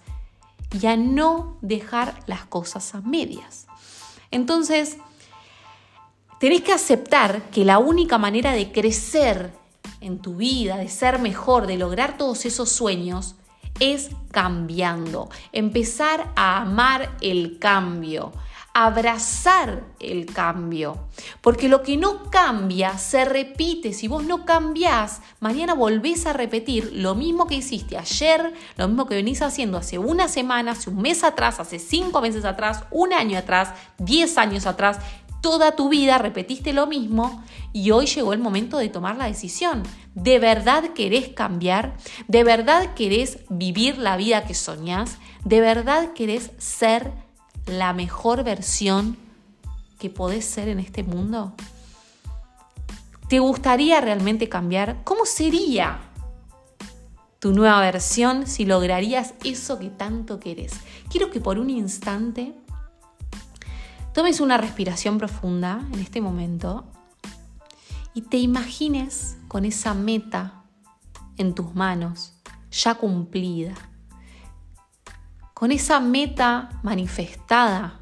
y 0.72 0.88
a 0.88 0.98
no 0.98 1.58
dejar 1.62 2.16
las 2.26 2.46
cosas 2.46 2.96
a 2.96 3.02
medias. 3.02 3.68
Entonces, 4.32 4.98
tenés 6.40 6.62
que 6.62 6.74
aceptar 6.74 7.44
que 7.52 7.64
la 7.64 7.78
única 7.78 8.18
manera 8.18 8.52
de 8.54 8.72
crecer 8.72 9.54
en 10.02 10.20
tu 10.20 10.36
vida, 10.36 10.78
de 10.78 10.90
ser 10.90 11.20
mejor, 11.20 11.68
de 11.68 11.78
lograr 11.78 12.18
todos 12.18 12.46
esos 12.46 12.70
sueños, 12.70 13.36
es 13.80 14.10
cambiando. 14.32 15.30
Empezar 15.52 16.32
a 16.36 16.62
amar 16.62 17.16
el 17.22 17.60
cambio, 17.60 18.32
abrazar 18.76 19.86
el 20.02 20.26
cambio. 20.26 21.08
Porque 21.40 21.70
lo 21.70 21.82
que 21.82 21.96
no 21.96 22.30
cambia 22.30 22.98
se 22.98 23.24
repite. 23.24 23.94
Si 23.94 24.10
vos 24.10 24.26
no 24.26 24.46
cambiás, 24.46 25.22
mañana 25.40 25.74
volvés 25.74 26.26
a 26.26 26.34
repetir 26.34 26.92
lo 26.94 27.16
mismo 27.16 27.48
que 27.48 27.56
hiciste 27.56 27.98
ayer, 27.98 28.54
lo 28.76 28.90
mismo 28.90 29.06
que 29.06 29.16
venís 29.16 29.42
haciendo 29.42 29.78
hace 29.78 29.98
una 29.98 30.28
semana, 30.28 30.72
hace 30.72 30.90
un 30.90 31.02
mes 31.02 31.24
atrás, 31.24 31.62
hace 31.62 31.80
cinco 31.80 32.20
meses 32.20 32.44
atrás, 32.44 32.84
un 32.92 33.14
año 33.14 33.40
atrás, 33.40 33.70
diez 33.98 34.38
años 34.38 34.66
atrás. 34.66 35.00
Toda 35.40 35.78
tu 35.78 35.88
vida 35.88 36.18
repetiste 36.18 36.74
lo 36.74 36.86
mismo 36.86 37.46
y 37.72 37.92
hoy 37.92 38.08
llegó 38.08 38.34
el 38.34 38.40
momento 38.40 38.78
de 38.78 38.90
tomar 38.90 39.16
la 39.16 39.28
decisión. 39.28 39.84
¿De 40.16 40.38
verdad 40.38 40.90
querés 40.94 41.30
cambiar? 41.30 41.96
¿De 42.28 42.44
verdad 42.44 42.94
querés 42.94 43.40
vivir 43.48 44.00
la 44.00 44.18
vida 44.18 44.46
que 44.46 44.54
soñás? 44.54 45.18
¿De 45.46 45.62
verdad 45.62 46.12
querés 46.12 46.52
ser 46.58 47.25
la 47.66 47.94
mejor 47.94 48.44
versión 48.44 49.18
que 50.00 50.10
podés 50.10 50.46
ser 50.46 50.68
en 50.70 50.80
este 50.80 51.04
mundo? 51.04 51.54
¿Te 53.28 53.40
gustaría 53.40 54.02
realmente 54.02 54.50
cambiar? 54.50 55.04
¿Cómo 55.04 55.26
sería 55.26 56.00
tu 57.40 57.54
nueva 57.54 57.80
versión 57.80 58.46
si 58.48 58.66
lograrías 58.66 59.34
eso 59.44 59.80
que 59.80 59.90
tanto 59.90 60.40
querés? 60.40 60.74
Quiero 61.10 61.32
que 61.32 61.40
por 61.40 61.58
un 61.58 61.70
instante 61.70 62.54
tomes 64.14 64.40
una 64.40 64.58
respiración 64.58 65.18
profunda 65.18 65.82
en 65.92 66.00
este 66.00 66.22
momento 66.22 66.86
y 68.14 68.22
te 68.22 68.38
imagines 68.38 69.38
con 69.48 69.66
esa 69.66 69.94
meta 69.94 70.64
en 71.38 71.54
tus 71.54 71.74
manos, 71.76 72.34
ya 72.72 72.96
cumplida 72.96 73.74
con 75.56 75.72
esa 75.72 76.02
meta 76.02 76.70
manifestada, 76.84 78.02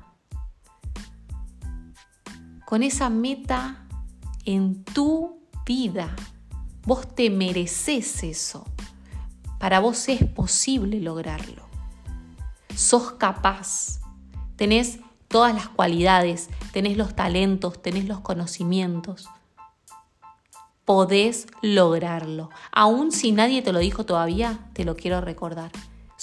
con 2.65 2.81
esa 2.81 3.11
meta 3.11 3.85
en 4.43 4.83
tu 4.83 5.39
vida. 5.63 6.15
Vos 6.83 7.13
te 7.13 7.29
mereces 7.29 8.23
eso. 8.23 8.65
Para 9.59 9.79
vos 9.79 10.09
es 10.09 10.25
posible 10.25 10.99
lograrlo. 10.99 11.61
Sos 12.75 13.11
capaz. 13.13 13.99
Tenés 14.55 14.97
todas 15.27 15.53
las 15.53 15.69
cualidades, 15.69 16.49
tenés 16.71 16.97
los 16.97 17.15
talentos, 17.15 17.83
tenés 17.83 18.05
los 18.05 18.19
conocimientos. 18.21 19.29
Podés 20.85 21.45
lograrlo. 21.61 22.49
Aún 22.71 23.11
si 23.11 23.31
nadie 23.31 23.61
te 23.61 23.71
lo 23.71 23.77
dijo 23.77 24.07
todavía, 24.07 24.57
te 24.73 24.85
lo 24.85 24.95
quiero 24.95 25.21
recordar. 25.21 25.71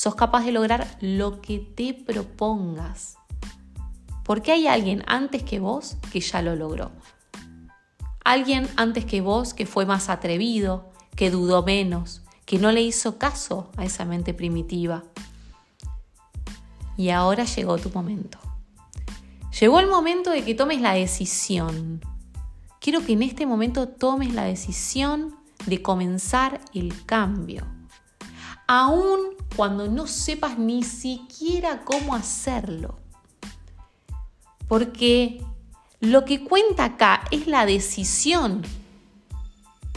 Sos 0.03 0.15
capaz 0.15 0.47
de 0.47 0.53
lograr 0.53 0.97
lo 1.03 1.43
que 1.43 1.59
te 1.59 1.93
propongas. 1.93 3.19
Porque 4.25 4.51
hay 4.51 4.67
alguien 4.67 5.05
antes 5.07 5.43
que 5.43 5.61
vos 5.61 5.99
que 6.11 6.21
ya 6.21 6.41
lo 6.41 6.57
logró. 6.57 6.91
Alguien 8.25 8.67
antes 8.77 9.05
que 9.05 9.21
vos 9.21 9.53
que 9.53 9.67
fue 9.67 9.85
más 9.85 10.09
atrevido, 10.09 10.91
que 11.17 11.31
dudó 11.31 11.63
menos, 11.63 12.23
que 12.47 12.59
no 12.59 12.73
le 12.73 12.81
hizo 12.81 13.19
caso 13.19 13.71
a 13.77 13.85
esa 13.85 14.07
mente 14.07 14.33
primitiva. 14.33 15.05
Y 16.97 17.11
ahora 17.11 17.45
llegó 17.45 17.77
tu 17.77 17.91
momento. 17.91 18.39
Llegó 19.61 19.81
el 19.81 19.87
momento 19.87 20.31
de 20.31 20.43
que 20.45 20.55
tomes 20.55 20.81
la 20.81 20.95
decisión. 20.95 22.01
Quiero 22.81 23.05
que 23.05 23.13
en 23.13 23.23
este 23.23 23.45
momento 23.45 23.87
tomes 23.87 24.33
la 24.33 24.45
decisión 24.45 25.37
de 25.67 25.83
comenzar 25.83 26.59
el 26.73 27.05
cambio. 27.05 27.67
Aún 28.73 29.35
cuando 29.57 29.89
no 29.89 30.07
sepas 30.07 30.57
ni 30.57 30.85
siquiera 30.85 31.85
cómo 31.85 32.15
hacerlo. 32.15 33.01
Porque 34.69 35.45
lo 35.99 36.25
que 36.25 36.45
cuenta 36.45 36.85
acá 36.85 37.25
es 37.33 37.49
la 37.49 37.67
decisión 37.67 38.63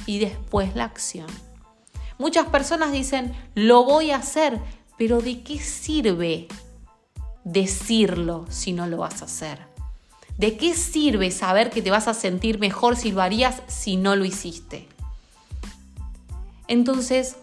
y 0.08 0.18
después 0.18 0.75
la 0.75 0.86
acción. 0.86 1.27
Muchas 2.18 2.48
personas 2.48 2.92
dicen, 2.92 3.36
lo 3.53 3.84
voy 3.84 4.10
a 4.10 4.15
hacer, 4.15 4.60
pero 4.98 5.22
¿de 5.22 5.44
qué 5.44 5.60
sirve 5.60 6.48
decirlo 7.44 8.48
si 8.50 8.74
no 8.74 8.88
lo 8.88 8.98
vas 8.98 9.22
a 9.22 9.25
hacer? 9.25 9.68
¿De 10.39 10.58
qué 10.58 10.74
sirve 10.74 11.30
saber 11.30 11.70
que 11.70 11.84
te 11.84 11.92
vas 11.92 12.08
a 12.08 12.15
sentir 12.15 12.58
mejor 12.58 12.96
si 12.96 13.12
lo 13.12 13.22
harías 13.22 13.62
si 13.68 13.98
no 13.98 14.15
lo 14.15 14.25
hiciste? 14.25 14.88
Entonces, 16.68 17.36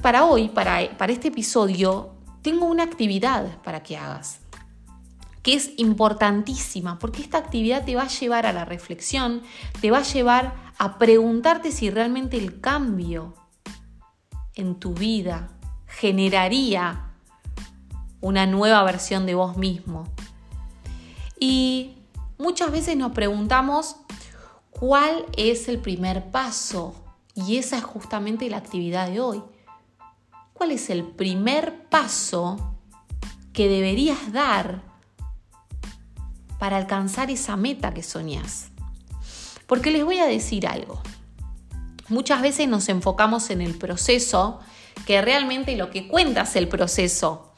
para, 0.00 0.24
hoy, 0.24 0.48
para, 0.48 0.80
este 0.80 1.28
episodio, 1.28 2.14
tengo 2.40 2.64
una 2.64 2.82
actividad 2.82 3.58
para 3.62 3.82
que 3.82 3.98
hagas, 3.98 4.40
que 5.42 5.52
es 5.52 5.72
importantísima, 5.76 6.98
porque 6.98 7.20
esta 7.20 7.36
actividad 7.36 7.84
te 7.84 7.94
va 7.94 8.04
a 8.04 8.08
llevar 8.08 8.46
a 8.46 8.54
la 8.54 8.64
reflexión, 8.64 9.42
te 9.82 9.90
va 9.90 9.98
a 9.98 10.02
llevar 10.02 10.54
a 10.78 10.96
preguntarte 10.96 11.72
si 11.72 11.90
realmente 11.90 12.38
el 12.38 12.62
cambio 12.62 13.34
en 14.54 14.76
tu 14.76 14.94
vida 14.94 15.50
generaría 15.86 17.10
una 18.22 18.46
nueva 18.46 18.82
versión 18.82 19.26
de 19.26 19.34
vos 19.34 19.58
mismo. 19.58 20.08
Y 21.38 21.98
muchas 22.38 22.72
veces 22.72 22.96
nos 22.96 23.12
preguntamos 23.12 23.96
cuál 24.70 25.26
es 25.36 25.68
el 25.68 25.80
primer 25.80 26.30
paso 26.30 27.09
y 27.46 27.56
esa 27.58 27.78
es 27.78 27.84
justamente 27.84 28.48
la 28.50 28.58
actividad 28.58 29.08
de 29.08 29.20
hoy. 29.20 29.42
¿Cuál 30.52 30.72
es 30.72 30.90
el 30.90 31.04
primer 31.04 31.88
paso 31.88 32.76
que 33.52 33.68
deberías 33.68 34.32
dar 34.32 34.82
para 36.58 36.76
alcanzar 36.76 37.30
esa 37.30 37.56
meta 37.56 37.94
que 37.94 38.02
soñás? 38.02 38.70
Porque 39.66 39.90
les 39.90 40.04
voy 40.04 40.18
a 40.18 40.26
decir 40.26 40.66
algo. 40.66 41.00
Muchas 42.08 42.42
veces 42.42 42.68
nos 42.68 42.88
enfocamos 42.88 43.50
en 43.50 43.62
el 43.62 43.78
proceso, 43.78 44.60
que 45.06 45.22
realmente 45.22 45.76
lo 45.76 45.90
que 45.90 46.08
cuenta 46.08 46.42
es 46.42 46.56
el 46.56 46.68
proceso. 46.68 47.52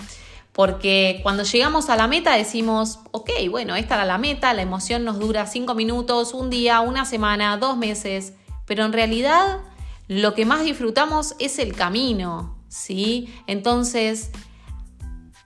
Porque 0.53 1.21
cuando 1.23 1.43
llegamos 1.45 1.89
a 1.89 1.97
la 1.97 2.07
meta 2.07 2.37
decimos, 2.37 3.01
ok, 3.11 3.31
bueno, 3.51 3.75
esta 3.75 3.95
era 3.95 4.05
la 4.05 4.19
meta, 4.19 4.53
la 4.53 4.63
emoción 4.63 5.05
nos 5.05 5.19
dura 5.19 5.47
cinco 5.47 5.75
minutos, 5.75 6.35
un 6.35 6.51
día, 6.51 6.81
una 6.81 7.07
semana, 7.07 7.57
dos 7.57 7.79
meses, 7.79 8.35
pero 8.67 8.85
en 8.85 8.93
realidad 8.93 9.61
lo 10.21 10.35
que 10.35 10.45
más 10.45 10.65
disfrutamos 10.65 11.35
es 11.39 11.59
el 11.59 11.75
camino, 11.75 12.59
¿sí? 12.69 13.33
Entonces, 13.47 14.31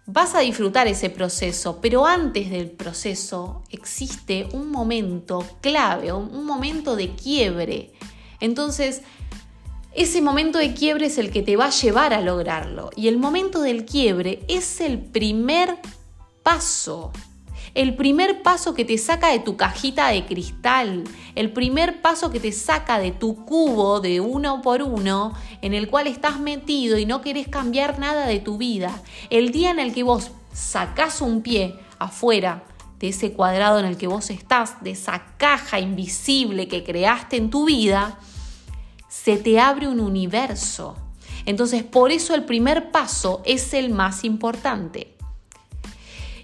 vas 0.07 0.35
a 0.35 0.41
disfrutar 0.41 0.89
ese 0.89 1.11
proceso, 1.11 1.81
pero 1.81 2.07
antes 2.07 2.51
del 2.51 2.71
proceso 2.71 3.63
existe 3.71 4.49
un 4.53 4.71
momento 4.71 5.45
clave, 5.61 6.13
un 6.13 6.45
momento 6.45 6.97
de 6.97 7.11
quiebre. 7.15 7.93
Entonces, 8.41 9.03
ese 9.95 10.21
momento 10.21 10.59
de 10.59 10.75
quiebre 10.75 11.07
es 11.07 11.19
el 11.19 11.31
que 11.31 11.43
te 11.43 11.57
va 11.57 11.67
a 11.67 11.71
llevar 11.71 12.13
a 12.13 12.21
lograrlo. 12.21 12.91
Y 12.97 13.09
el 13.09 13.19
momento 13.19 13.63
del 13.63 13.85
quiebre 13.85 14.45
es 14.49 14.81
el 14.81 14.99
primer 14.99 15.79
paso. 16.43 17.13
El 17.75 17.95
primer 17.97 18.43
paso 18.43 18.75
que 18.75 18.85
te 18.85 18.99
saca 18.99 19.29
de 19.29 19.39
tu 19.39 19.57
cajita 19.57 20.09
de 20.09 20.25
cristal. 20.25 21.05
El 21.35 21.53
primer 21.53 22.01
paso 22.01 22.31
que 22.31 22.41
te 22.41 22.53
saca 22.53 22.99
de 22.99 23.13
tu 23.13 23.45
cubo 23.45 24.01
de 24.01 24.21
uno 24.21 24.63
por 24.63 24.83
uno 24.83 25.33
en 25.63 25.75
el 25.75 25.89
cual 25.89 26.07
estás 26.07 26.41
metido 26.41 26.99
y 26.99 27.07
no 27.07 27.21
querés 27.21 27.49
cambiar 27.49 27.99
nada 27.99 28.27
de 28.27 28.41
tu 28.41 28.59
vida. 28.59 29.03
El 29.31 29.53
día 29.53 29.71
en 29.71 29.79
el 29.79 29.93
que 29.93 30.03
vos 30.03 30.31
sacás 30.53 31.21
un 31.21 31.43
pie 31.43 31.79
afuera 31.99 32.65
de 32.99 33.09
ese 33.09 33.33
cuadrado 33.33 33.79
en 33.79 33.85
el 33.85 33.97
que 33.97 34.07
vos 34.07 34.31
estás, 34.31 34.83
de 34.83 34.93
esa 34.93 35.37
caja 35.37 35.81
invisible 35.81 36.69
que 36.69 36.83
creaste 36.83 37.37
en 37.37 37.51
tu 37.51 37.67
vida, 37.67 38.19
se 39.09 39.37
te 39.37 39.61
abre 39.61 39.89
un 39.89 40.01
universo. 40.01 40.97
Entonces, 41.45 41.85
por 41.85 42.11
eso 42.11 42.35
el 42.35 42.45
primer 42.45 42.91
paso 42.91 43.43
es 43.45 43.75
el 43.75 43.91
más 43.91 44.25
importante. 44.25 45.16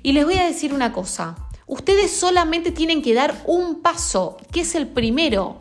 Y 0.02 0.12
les 0.12 0.24
voy 0.24 0.34
a 0.34 0.46
decir 0.46 0.74
una 0.74 0.92
cosa, 0.92 1.36
ustedes 1.66 2.10
solamente 2.10 2.72
tienen 2.72 3.02
que 3.02 3.14
dar 3.14 3.42
un 3.46 3.80
paso, 3.80 4.36
que 4.50 4.62
es 4.62 4.74
el 4.74 4.88
primero. 4.88 5.58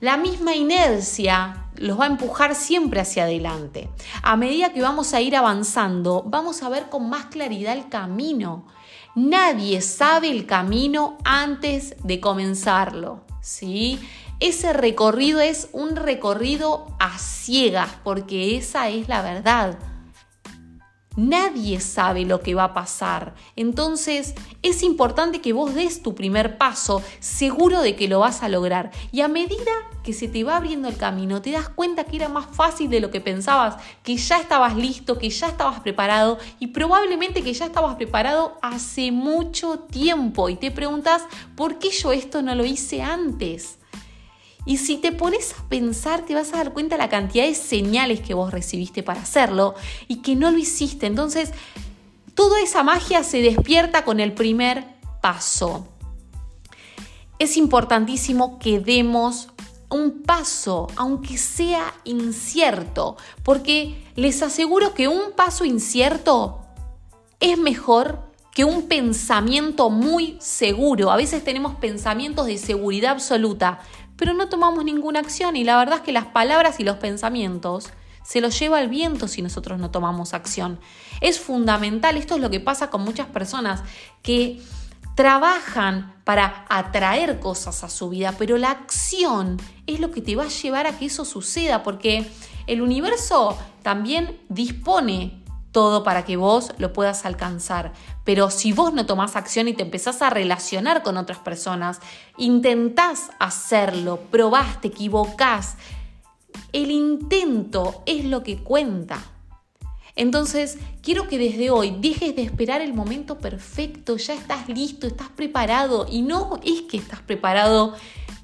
La 0.00 0.16
misma 0.16 0.54
inercia 0.54 1.66
los 1.76 1.98
va 1.98 2.04
a 2.04 2.08
empujar 2.08 2.54
siempre 2.54 3.00
hacia 3.00 3.24
adelante. 3.24 3.88
A 4.22 4.36
medida 4.36 4.72
que 4.72 4.82
vamos 4.82 5.14
a 5.14 5.20
ir 5.20 5.36
avanzando, 5.36 6.24
vamos 6.26 6.62
a 6.62 6.68
ver 6.68 6.88
con 6.88 7.08
más 7.08 7.26
claridad 7.26 7.76
el 7.76 7.88
camino. 7.88 8.66
Nadie 9.14 9.80
sabe 9.80 10.30
el 10.30 10.46
camino 10.46 11.18
antes 11.24 11.96
de 12.04 12.20
comenzarlo, 12.20 13.22
¿sí? 13.40 13.98
ese 14.40 14.72
recorrido 14.72 15.40
es 15.40 15.68
un 15.72 15.96
recorrido 15.96 16.86
a 17.00 17.18
ciegas, 17.18 17.90
porque 18.04 18.56
esa 18.56 18.88
es 18.88 19.08
la 19.08 19.22
verdad. 19.22 19.78
Nadie 21.18 21.80
sabe 21.80 22.24
lo 22.24 22.42
que 22.42 22.54
va 22.54 22.62
a 22.62 22.74
pasar. 22.74 23.34
Entonces 23.56 24.36
es 24.62 24.84
importante 24.84 25.40
que 25.40 25.52
vos 25.52 25.74
des 25.74 26.00
tu 26.00 26.14
primer 26.14 26.58
paso 26.58 27.02
seguro 27.18 27.80
de 27.80 27.96
que 27.96 28.06
lo 28.06 28.20
vas 28.20 28.44
a 28.44 28.48
lograr. 28.48 28.92
Y 29.10 29.22
a 29.22 29.26
medida 29.26 29.72
que 30.04 30.12
se 30.12 30.28
te 30.28 30.44
va 30.44 30.56
abriendo 30.56 30.86
el 30.86 30.96
camino, 30.96 31.42
te 31.42 31.50
das 31.50 31.70
cuenta 31.70 32.04
que 32.04 32.14
era 32.14 32.28
más 32.28 32.46
fácil 32.52 32.88
de 32.88 33.00
lo 33.00 33.10
que 33.10 33.20
pensabas, 33.20 33.78
que 34.04 34.16
ya 34.16 34.38
estabas 34.38 34.76
listo, 34.76 35.18
que 35.18 35.28
ya 35.28 35.48
estabas 35.48 35.80
preparado 35.80 36.38
y 36.60 36.68
probablemente 36.68 37.42
que 37.42 37.52
ya 37.52 37.66
estabas 37.66 37.96
preparado 37.96 38.56
hace 38.62 39.10
mucho 39.10 39.80
tiempo. 39.80 40.48
Y 40.48 40.54
te 40.54 40.70
preguntas, 40.70 41.24
¿por 41.56 41.80
qué 41.80 41.90
yo 41.90 42.12
esto 42.12 42.42
no 42.42 42.54
lo 42.54 42.64
hice 42.64 43.02
antes? 43.02 43.77
Y 44.64 44.78
si 44.78 44.98
te 44.98 45.12
pones 45.12 45.54
a 45.58 45.68
pensar, 45.68 46.26
te 46.26 46.34
vas 46.34 46.52
a 46.52 46.58
dar 46.58 46.72
cuenta 46.72 46.96
de 46.96 47.02
la 47.02 47.08
cantidad 47.08 47.44
de 47.44 47.54
señales 47.54 48.20
que 48.20 48.34
vos 48.34 48.52
recibiste 48.52 49.02
para 49.02 49.22
hacerlo 49.22 49.74
y 50.08 50.16
que 50.16 50.36
no 50.36 50.50
lo 50.50 50.58
hiciste. 50.58 51.06
Entonces, 51.06 51.52
toda 52.34 52.60
esa 52.60 52.82
magia 52.82 53.24
se 53.24 53.40
despierta 53.40 54.04
con 54.04 54.20
el 54.20 54.32
primer 54.32 54.84
paso. 55.20 55.88
Es 57.38 57.56
importantísimo 57.56 58.58
que 58.58 58.80
demos 58.80 59.48
un 59.90 60.22
paso, 60.22 60.88
aunque 60.96 61.38
sea 61.38 61.94
incierto, 62.04 63.16
porque 63.42 64.04
les 64.16 64.42
aseguro 64.42 64.92
que 64.94 65.08
un 65.08 65.32
paso 65.32 65.64
incierto 65.64 66.60
es 67.40 67.56
mejor 67.58 68.28
que 68.52 68.64
un 68.64 68.88
pensamiento 68.88 69.88
muy 69.88 70.36
seguro. 70.40 71.10
A 71.10 71.16
veces 71.16 71.44
tenemos 71.44 71.76
pensamientos 71.76 72.46
de 72.46 72.58
seguridad 72.58 73.12
absoluta, 73.12 73.80
pero 74.18 74.34
no 74.34 74.48
tomamos 74.48 74.84
ninguna 74.84 75.20
acción 75.20 75.56
y 75.56 75.64
la 75.64 75.78
verdad 75.78 75.98
es 75.98 76.02
que 76.02 76.12
las 76.12 76.26
palabras 76.26 76.80
y 76.80 76.84
los 76.84 76.96
pensamientos 76.96 77.90
se 78.24 78.42
los 78.42 78.58
lleva 78.58 78.82
el 78.82 78.88
viento 78.88 79.26
si 79.28 79.40
nosotros 79.40 79.78
no 79.78 79.90
tomamos 79.90 80.34
acción. 80.34 80.78
Es 81.22 81.40
fundamental, 81.40 82.18
esto 82.18 82.34
es 82.34 82.42
lo 82.42 82.50
que 82.50 82.60
pasa 82.60 82.90
con 82.90 83.02
muchas 83.02 83.26
personas 83.28 83.82
que 84.22 84.60
trabajan 85.14 86.14
para 86.24 86.66
atraer 86.68 87.40
cosas 87.40 87.82
a 87.84 87.88
su 87.88 88.10
vida, 88.10 88.34
pero 88.36 88.58
la 88.58 88.70
acción 88.70 89.56
es 89.86 89.98
lo 89.98 90.10
que 90.10 90.20
te 90.20 90.36
va 90.36 90.44
a 90.44 90.48
llevar 90.48 90.86
a 90.86 90.98
que 90.98 91.06
eso 91.06 91.24
suceda, 91.24 91.82
porque 91.82 92.30
el 92.66 92.82
universo 92.82 93.56
también 93.82 94.38
dispone 94.48 95.42
todo 95.78 96.02
para 96.02 96.24
que 96.24 96.36
vos 96.36 96.72
lo 96.78 96.92
puedas 96.92 97.24
alcanzar. 97.24 97.92
Pero 98.24 98.50
si 98.50 98.72
vos 98.72 98.92
no 98.92 99.06
tomás 99.06 99.36
acción 99.36 99.68
y 99.68 99.74
te 99.74 99.84
empezás 99.84 100.22
a 100.22 100.28
relacionar 100.28 101.04
con 101.04 101.16
otras 101.16 101.38
personas, 101.38 102.00
intentás 102.36 103.30
hacerlo, 103.38 104.18
probás, 104.28 104.80
te 104.80 104.88
equivocás, 104.88 105.76
el 106.72 106.90
intento 106.90 108.02
es 108.06 108.24
lo 108.24 108.42
que 108.42 108.58
cuenta. 108.58 109.22
Entonces, 110.16 110.78
quiero 111.00 111.28
que 111.28 111.38
desde 111.38 111.70
hoy 111.70 111.96
dejes 112.00 112.34
de 112.34 112.42
esperar 112.42 112.80
el 112.80 112.92
momento 112.92 113.38
perfecto, 113.38 114.16
ya 114.16 114.34
estás 114.34 114.68
listo, 114.68 115.06
estás 115.06 115.28
preparado 115.28 116.08
y 116.10 116.22
no 116.22 116.58
es 116.64 116.82
que 116.90 116.96
estás 116.96 117.20
preparado 117.20 117.94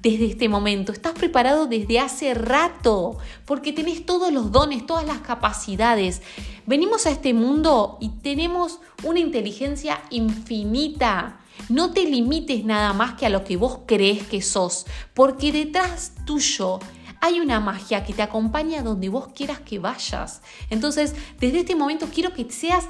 desde 0.05 0.27
este 0.27 0.49
momento, 0.49 0.91
estás 0.91 1.13
preparado 1.13 1.65
desde 1.65 1.99
hace 1.99 2.35
rato, 2.35 3.17
porque 3.43 3.73
tenés 3.73 4.05
todos 4.05 4.31
los 4.31 4.51
dones, 4.51 4.85
todas 4.85 5.03
las 5.03 5.21
capacidades. 5.21 6.21
Venimos 6.67 7.07
a 7.07 7.09
este 7.09 7.33
mundo 7.33 7.97
y 7.99 8.09
tenemos 8.09 8.81
una 9.01 9.19
inteligencia 9.19 9.99
infinita. 10.11 11.39
No 11.69 11.91
te 11.91 12.03
limites 12.03 12.65
nada 12.65 12.93
más 12.93 13.15
que 13.15 13.25
a 13.25 13.29
lo 13.29 13.43
que 13.43 13.57
vos 13.57 13.79
crees 13.87 14.21
que 14.27 14.43
sos, 14.43 14.85
porque 15.15 15.51
detrás 15.51 16.11
tuyo 16.27 16.77
hay 17.19 17.39
una 17.39 17.59
magia 17.59 18.03
que 18.03 18.13
te 18.13 18.21
acompaña 18.21 18.83
donde 18.83 19.09
vos 19.09 19.29
quieras 19.29 19.61
que 19.61 19.79
vayas. 19.79 20.43
Entonces, 20.69 21.15
desde 21.39 21.61
este 21.61 21.73
momento 21.73 22.09
quiero 22.13 22.31
que 22.31 22.51
seas 22.51 22.85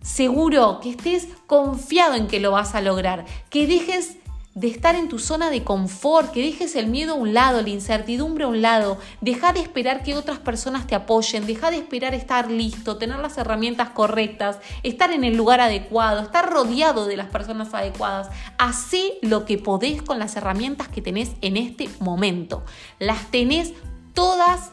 seguro, 0.00 0.80
que 0.82 0.88
estés 0.88 1.28
confiado 1.46 2.14
en 2.14 2.28
que 2.28 2.40
lo 2.40 2.52
vas 2.52 2.74
a 2.74 2.80
lograr, 2.80 3.26
que 3.50 3.66
dejes 3.66 4.16
de 4.54 4.66
estar 4.66 4.96
en 4.96 5.08
tu 5.08 5.20
zona 5.20 5.48
de 5.48 5.62
confort, 5.62 6.32
que 6.32 6.42
dejes 6.42 6.74
el 6.74 6.88
miedo 6.88 7.12
a 7.12 7.16
un 7.16 7.34
lado, 7.34 7.62
la 7.62 7.68
incertidumbre 7.68 8.44
a 8.44 8.48
un 8.48 8.62
lado, 8.62 8.98
deja 9.20 9.52
de 9.52 9.60
esperar 9.60 10.02
que 10.02 10.16
otras 10.16 10.38
personas 10.38 10.88
te 10.88 10.96
apoyen, 10.96 11.46
deja 11.46 11.70
de 11.70 11.76
esperar 11.76 12.14
estar 12.14 12.50
listo, 12.50 12.96
tener 12.96 13.20
las 13.20 13.38
herramientas 13.38 13.90
correctas, 13.90 14.58
estar 14.82 15.12
en 15.12 15.22
el 15.22 15.36
lugar 15.36 15.60
adecuado, 15.60 16.20
estar 16.20 16.50
rodeado 16.50 17.06
de 17.06 17.16
las 17.16 17.28
personas 17.28 17.72
adecuadas. 17.74 18.28
Hacé 18.58 19.18
lo 19.22 19.44
que 19.44 19.56
podés 19.56 20.02
con 20.02 20.18
las 20.18 20.36
herramientas 20.36 20.88
que 20.88 21.00
tenés 21.00 21.30
en 21.42 21.56
este 21.56 21.88
momento. 22.00 22.64
Las 22.98 23.30
tenés 23.30 23.72
todas 24.14 24.70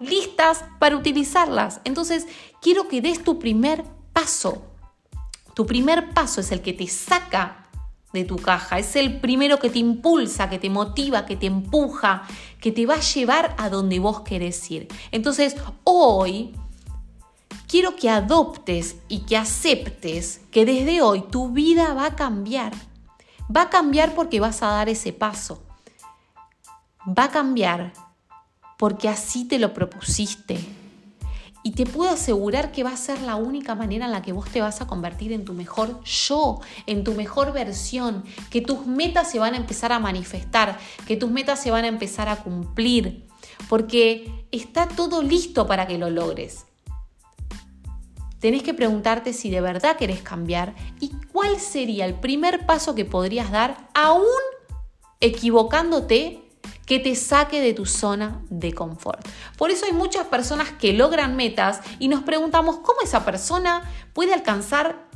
listas 0.00 0.64
para 0.78 0.96
utilizarlas. 0.96 1.80
Entonces, 1.84 2.26
quiero 2.62 2.88
que 2.88 3.02
des 3.02 3.22
tu 3.22 3.38
primer 3.38 3.84
paso. 4.14 4.62
Tu 5.52 5.66
primer 5.66 6.10
paso 6.14 6.40
es 6.40 6.50
el 6.50 6.62
que 6.62 6.72
te 6.72 6.86
saca 6.86 7.67
de 8.12 8.24
tu 8.24 8.36
caja. 8.36 8.78
Es 8.78 8.96
el 8.96 9.20
primero 9.20 9.58
que 9.58 9.70
te 9.70 9.78
impulsa, 9.78 10.48
que 10.48 10.58
te 10.58 10.70
motiva, 10.70 11.26
que 11.26 11.36
te 11.36 11.46
empuja, 11.46 12.22
que 12.60 12.72
te 12.72 12.86
va 12.86 12.94
a 12.94 13.00
llevar 13.00 13.54
a 13.58 13.68
donde 13.68 13.98
vos 13.98 14.20
querés 14.20 14.70
ir. 14.70 14.88
Entonces, 15.10 15.56
hoy 15.84 16.54
quiero 17.66 17.96
que 17.96 18.08
adoptes 18.10 18.96
y 19.08 19.20
que 19.20 19.36
aceptes 19.36 20.40
que 20.50 20.64
desde 20.64 21.02
hoy 21.02 21.22
tu 21.30 21.50
vida 21.50 21.94
va 21.94 22.06
a 22.06 22.16
cambiar. 22.16 22.72
Va 23.54 23.62
a 23.62 23.70
cambiar 23.70 24.14
porque 24.14 24.40
vas 24.40 24.62
a 24.62 24.68
dar 24.68 24.88
ese 24.88 25.12
paso. 25.12 25.62
Va 27.06 27.24
a 27.24 27.30
cambiar 27.30 27.92
porque 28.78 29.08
así 29.08 29.44
te 29.44 29.58
lo 29.58 29.74
propusiste 29.74 30.58
y 31.68 31.72
te 31.72 31.84
puedo 31.84 32.10
asegurar 32.10 32.72
que 32.72 32.82
va 32.82 32.92
a 32.92 32.96
ser 32.96 33.20
la 33.20 33.36
única 33.36 33.74
manera 33.74 34.06
en 34.06 34.12
la 34.12 34.22
que 34.22 34.32
vos 34.32 34.48
te 34.48 34.62
vas 34.62 34.80
a 34.80 34.86
convertir 34.86 35.34
en 35.34 35.44
tu 35.44 35.52
mejor 35.52 36.02
yo, 36.02 36.62
en 36.86 37.04
tu 37.04 37.12
mejor 37.12 37.52
versión, 37.52 38.24
que 38.48 38.62
tus 38.62 38.86
metas 38.86 39.30
se 39.30 39.38
van 39.38 39.52
a 39.52 39.58
empezar 39.58 39.92
a 39.92 39.98
manifestar, 39.98 40.78
que 41.06 41.18
tus 41.18 41.30
metas 41.30 41.62
se 41.62 41.70
van 41.70 41.84
a 41.84 41.88
empezar 41.88 42.30
a 42.30 42.36
cumplir, 42.36 43.28
porque 43.68 44.46
está 44.50 44.88
todo 44.88 45.22
listo 45.22 45.66
para 45.66 45.86
que 45.86 45.98
lo 45.98 46.08
logres. 46.08 46.64
Tenés 48.40 48.62
que 48.62 48.72
preguntarte 48.72 49.34
si 49.34 49.50
de 49.50 49.60
verdad 49.60 49.98
querés 49.98 50.22
cambiar 50.22 50.74
y 51.00 51.10
cuál 51.34 51.60
sería 51.60 52.06
el 52.06 52.14
primer 52.14 52.64
paso 52.64 52.94
que 52.94 53.04
podrías 53.04 53.50
dar 53.50 53.90
aún 53.92 54.24
equivocándote 55.20 56.47
que 56.88 56.98
te 56.98 57.14
saque 57.14 57.60
de 57.60 57.74
tu 57.74 57.84
zona 57.84 58.40
de 58.48 58.72
confort. 58.72 59.28
Por 59.58 59.70
eso 59.70 59.84
hay 59.84 59.92
muchas 59.92 60.26
personas 60.26 60.70
que 60.70 60.94
logran 60.94 61.36
metas 61.36 61.80
y 61.98 62.08
nos 62.08 62.22
preguntamos 62.22 62.76
cómo 62.78 63.02
esa 63.04 63.26
persona 63.26 63.82
puede 64.14 64.32
alcanzar 64.32 65.06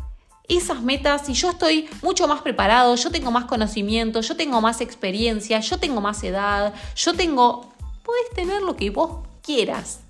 esas 0.49 0.83
metas 0.83 1.25
si 1.25 1.33
yo 1.33 1.49
estoy 1.49 1.89
mucho 2.03 2.29
más 2.29 2.43
preparado, 2.43 2.95
yo 2.97 3.11
tengo 3.11 3.31
más 3.31 3.47
conocimiento, 3.47 4.21
yo 4.21 4.37
tengo 4.37 4.61
más 4.61 4.83
experiencia, 4.83 5.61
yo 5.61 5.79
tengo 5.79 6.03
más 6.03 6.23
edad, 6.23 6.75
yo 6.95 7.15
tengo... 7.15 7.73
Puedes 8.03 8.31
tener 8.35 8.61
lo 8.61 8.77
que 8.77 8.91
vos 8.91 9.27
quieras. 9.43 10.01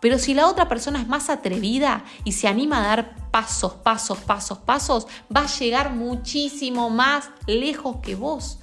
Pero 0.00 0.18
si 0.18 0.34
la 0.34 0.48
otra 0.48 0.68
persona 0.68 1.00
es 1.00 1.06
más 1.06 1.30
atrevida 1.30 2.04
y 2.24 2.32
se 2.32 2.48
anima 2.48 2.78
a 2.78 2.88
dar 2.88 3.30
pasos, 3.30 3.74
pasos, 3.74 4.18
pasos, 4.18 4.58
pasos, 4.58 5.06
va 5.34 5.42
a 5.42 5.58
llegar 5.58 5.94
muchísimo 5.94 6.90
más 6.90 7.30
lejos 7.46 7.98
que 8.02 8.16
vos. 8.16 8.59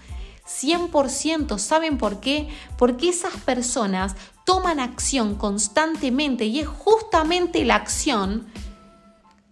100%. 0.47 1.57
¿Saben 1.59 1.97
por 1.97 2.19
qué? 2.19 2.47
Porque 2.77 3.09
esas 3.09 3.35
personas 3.37 4.15
toman 4.45 4.79
acción 4.79 5.35
constantemente 5.35 6.45
y 6.45 6.59
es 6.59 6.67
justamente 6.67 7.65
la 7.65 7.75
acción 7.75 8.47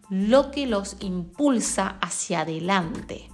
lo 0.09 0.51
que 0.51 0.67
los 0.67 0.97
impulsa 0.99 1.97
hacia 2.01 2.41
adelante. 2.41 3.29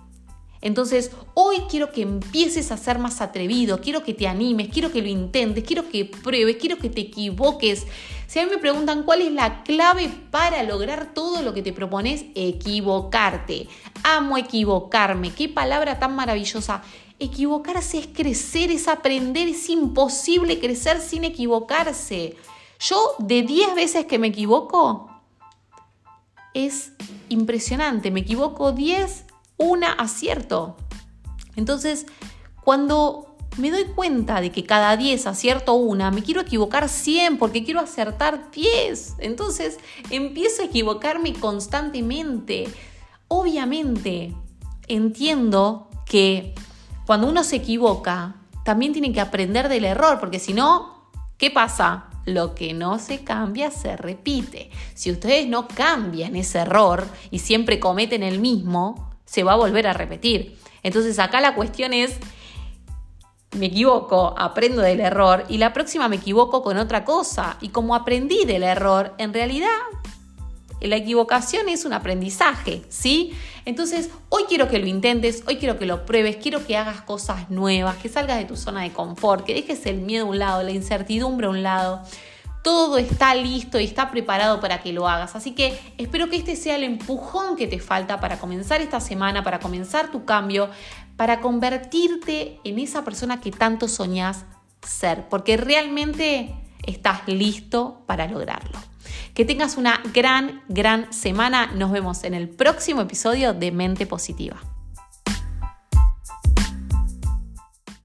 Entonces, 0.61 1.11
hoy 1.33 1.57
quiero 1.69 1.91
que 1.91 2.03
empieces 2.03 2.71
a 2.71 2.77
ser 2.77 2.99
más 2.99 3.19
atrevido, 3.19 3.81
quiero 3.81 4.03
que 4.03 4.13
te 4.13 4.27
animes, 4.27 4.69
quiero 4.71 4.91
que 4.91 5.01
lo 5.01 5.07
intentes, 5.07 5.63
quiero 5.63 5.89
que 5.89 6.05
pruebes, 6.05 6.57
quiero 6.57 6.77
que 6.77 6.89
te 6.89 7.01
equivoques. 7.01 7.87
Si 8.27 8.39
a 8.39 8.45
mí 8.45 8.51
me 8.51 8.59
preguntan 8.59 9.01
cuál 9.03 9.21
es 9.21 9.31
la 9.31 9.63
clave 9.63 10.09
para 10.29 10.61
lograr 10.61 11.15
todo 11.15 11.41
lo 11.41 11.55
que 11.55 11.63
te 11.63 11.73
propones, 11.73 12.25
equivocarte. 12.35 13.67
Amo 14.03 14.37
equivocarme, 14.37 15.31
qué 15.31 15.49
palabra 15.49 15.97
tan 15.97 16.15
maravillosa. 16.15 16.83
Equivocarse 17.23 17.99
es 17.99 18.07
crecer, 18.07 18.71
es 18.71 18.87
aprender, 18.87 19.47
es 19.47 19.69
imposible 19.69 20.59
crecer 20.59 20.99
sin 20.99 21.23
equivocarse. 21.23 22.35
Yo 22.79 23.13
de 23.19 23.43
10 23.43 23.75
veces 23.75 24.07
que 24.07 24.17
me 24.17 24.29
equivoco, 24.29 25.07
es 26.55 26.93
impresionante. 27.29 28.09
Me 28.09 28.21
equivoco 28.21 28.71
10 28.71 29.25
una 29.57 29.91
acierto. 29.91 30.75
Entonces, 31.55 32.07
cuando 32.63 33.35
me 33.57 33.69
doy 33.69 33.85
cuenta 33.85 34.41
de 34.41 34.51
que 34.51 34.63
cada 34.63 34.97
10 34.97 35.27
acierto 35.27 35.73
una, 35.73 36.09
me 36.09 36.23
quiero 36.23 36.41
equivocar 36.41 36.89
100 36.89 37.37
porque 37.37 37.63
quiero 37.63 37.81
acertar 37.81 38.49
10. 38.49 39.17
Entonces, 39.19 39.77
empiezo 40.09 40.63
a 40.63 40.65
equivocarme 40.65 41.33
constantemente. 41.33 42.67
Obviamente, 43.27 44.33
entiendo 44.87 45.87
que 46.05 46.55
cuando 47.05 47.27
uno 47.27 47.43
se 47.43 47.57
equivoca, 47.57 48.35
también 48.63 48.93
tiene 48.93 49.11
que 49.11 49.21
aprender 49.21 49.69
del 49.69 49.85
error, 49.85 50.19
porque 50.19 50.39
si 50.39 50.53
no, 50.53 51.09
¿qué 51.37 51.51
pasa? 51.51 52.05
Lo 52.25 52.53
que 52.53 52.73
no 52.73 52.99
se 52.99 53.23
cambia 53.23 53.71
se 53.71 53.97
repite. 53.97 54.69
Si 54.93 55.11
ustedes 55.11 55.47
no 55.47 55.67
cambian 55.67 56.35
ese 56.35 56.59
error 56.59 57.07
y 57.31 57.39
siempre 57.39 57.79
cometen 57.79 58.21
el 58.21 58.39
mismo, 58.39 59.11
se 59.25 59.43
va 59.43 59.53
a 59.53 59.57
volver 59.57 59.87
a 59.87 59.93
repetir. 59.93 60.59
Entonces 60.83 61.17
acá 61.19 61.41
la 61.41 61.55
cuestión 61.55 61.93
es, 61.93 62.17
me 63.57 63.67
equivoco, 63.67 64.35
aprendo 64.37 64.81
del 64.81 64.99
error 64.99 65.45
y 65.49 65.57
la 65.57 65.73
próxima 65.73 66.07
me 66.07 66.17
equivoco 66.17 66.61
con 66.61 66.77
otra 66.77 67.03
cosa. 67.05 67.57
Y 67.61 67.69
como 67.69 67.95
aprendí 67.95 68.45
del 68.45 68.63
error, 68.63 69.15
en 69.17 69.33
realidad 69.33 69.69
la 70.81 70.95
equivocación 70.95 71.69
es 71.69 71.85
un 71.85 71.93
aprendizaje, 71.93 72.81
¿sí? 72.89 73.33
Entonces, 73.65 74.09
hoy 74.29 74.43
quiero 74.49 74.67
que 74.67 74.79
lo 74.79 74.87
intentes, 74.87 75.43
hoy 75.47 75.57
quiero 75.57 75.77
que 75.77 75.85
lo 75.85 76.05
pruebes, 76.05 76.37
quiero 76.37 76.65
que 76.65 76.75
hagas 76.75 77.01
cosas 77.01 77.49
nuevas, 77.49 77.97
que 77.97 78.09
salgas 78.09 78.37
de 78.37 78.45
tu 78.45 78.57
zona 78.57 78.81
de 78.81 78.91
confort, 78.91 79.45
que 79.45 79.53
dejes 79.53 79.85
el 79.85 80.01
miedo 80.01 80.25
a 80.25 80.29
un 80.29 80.39
lado, 80.39 80.63
la 80.63 80.71
incertidumbre 80.71 81.47
a 81.47 81.49
un 81.51 81.63
lado 81.63 82.01
todo 82.61 82.97
está 82.97 83.33
listo 83.33 83.79
y 83.79 83.85
está 83.85 84.11
preparado 84.11 84.59
para 84.59 84.81
que 84.81 84.93
lo 84.93 85.07
hagas. 85.07 85.35
Así 85.35 85.51
que 85.51 85.79
espero 85.97 86.29
que 86.29 86.35
este 86.35 86.55
sea 86.55 86.75
el 86.75 86.83
empujón 86.83 87.55
que 87.55 87.67
te 87.67 87.79
falta 87.79 88.19
para 88.19 88.37
comenzar 88.39 88.81
esta 88.81 88.99
semana, 88.99 89.43
para 89.43 89.59
comenzar 89.59 90.11
tu 90.11 90.25
cambio, 90.25 90.69
para 91.17 91.41
convertirte 91.41 92.59
en 92.63 92.79
esa 92.79 93.03
persona 93.03 93.41
que 93.41 93.51
tanto 93.51 93.87
soñás 93.87 94.45
ser, 94.81 95.27
porque 95.29 95.57
realmente 95.57 96.55
estás 96.85 97.27
listo 97.27 98.03
para 98.05 98.27
lograrlo. 98.27 98.90
Que 99.33 99.45
tengas 99.45 99.77
una 99.77 100.01
gran, 100.13 100.61
gran 100.67 101.11
semana. 101.13 101.71
Nos 101.75 101.91
vemos 101.91 102.23
en 102.23 102.33
el 102.33 102.49
próximo 102.49 103.01
episodio 103.01 103.53
de 103.53 103.71
Mente 103.71 104.05
Positiva. 104.05 104.57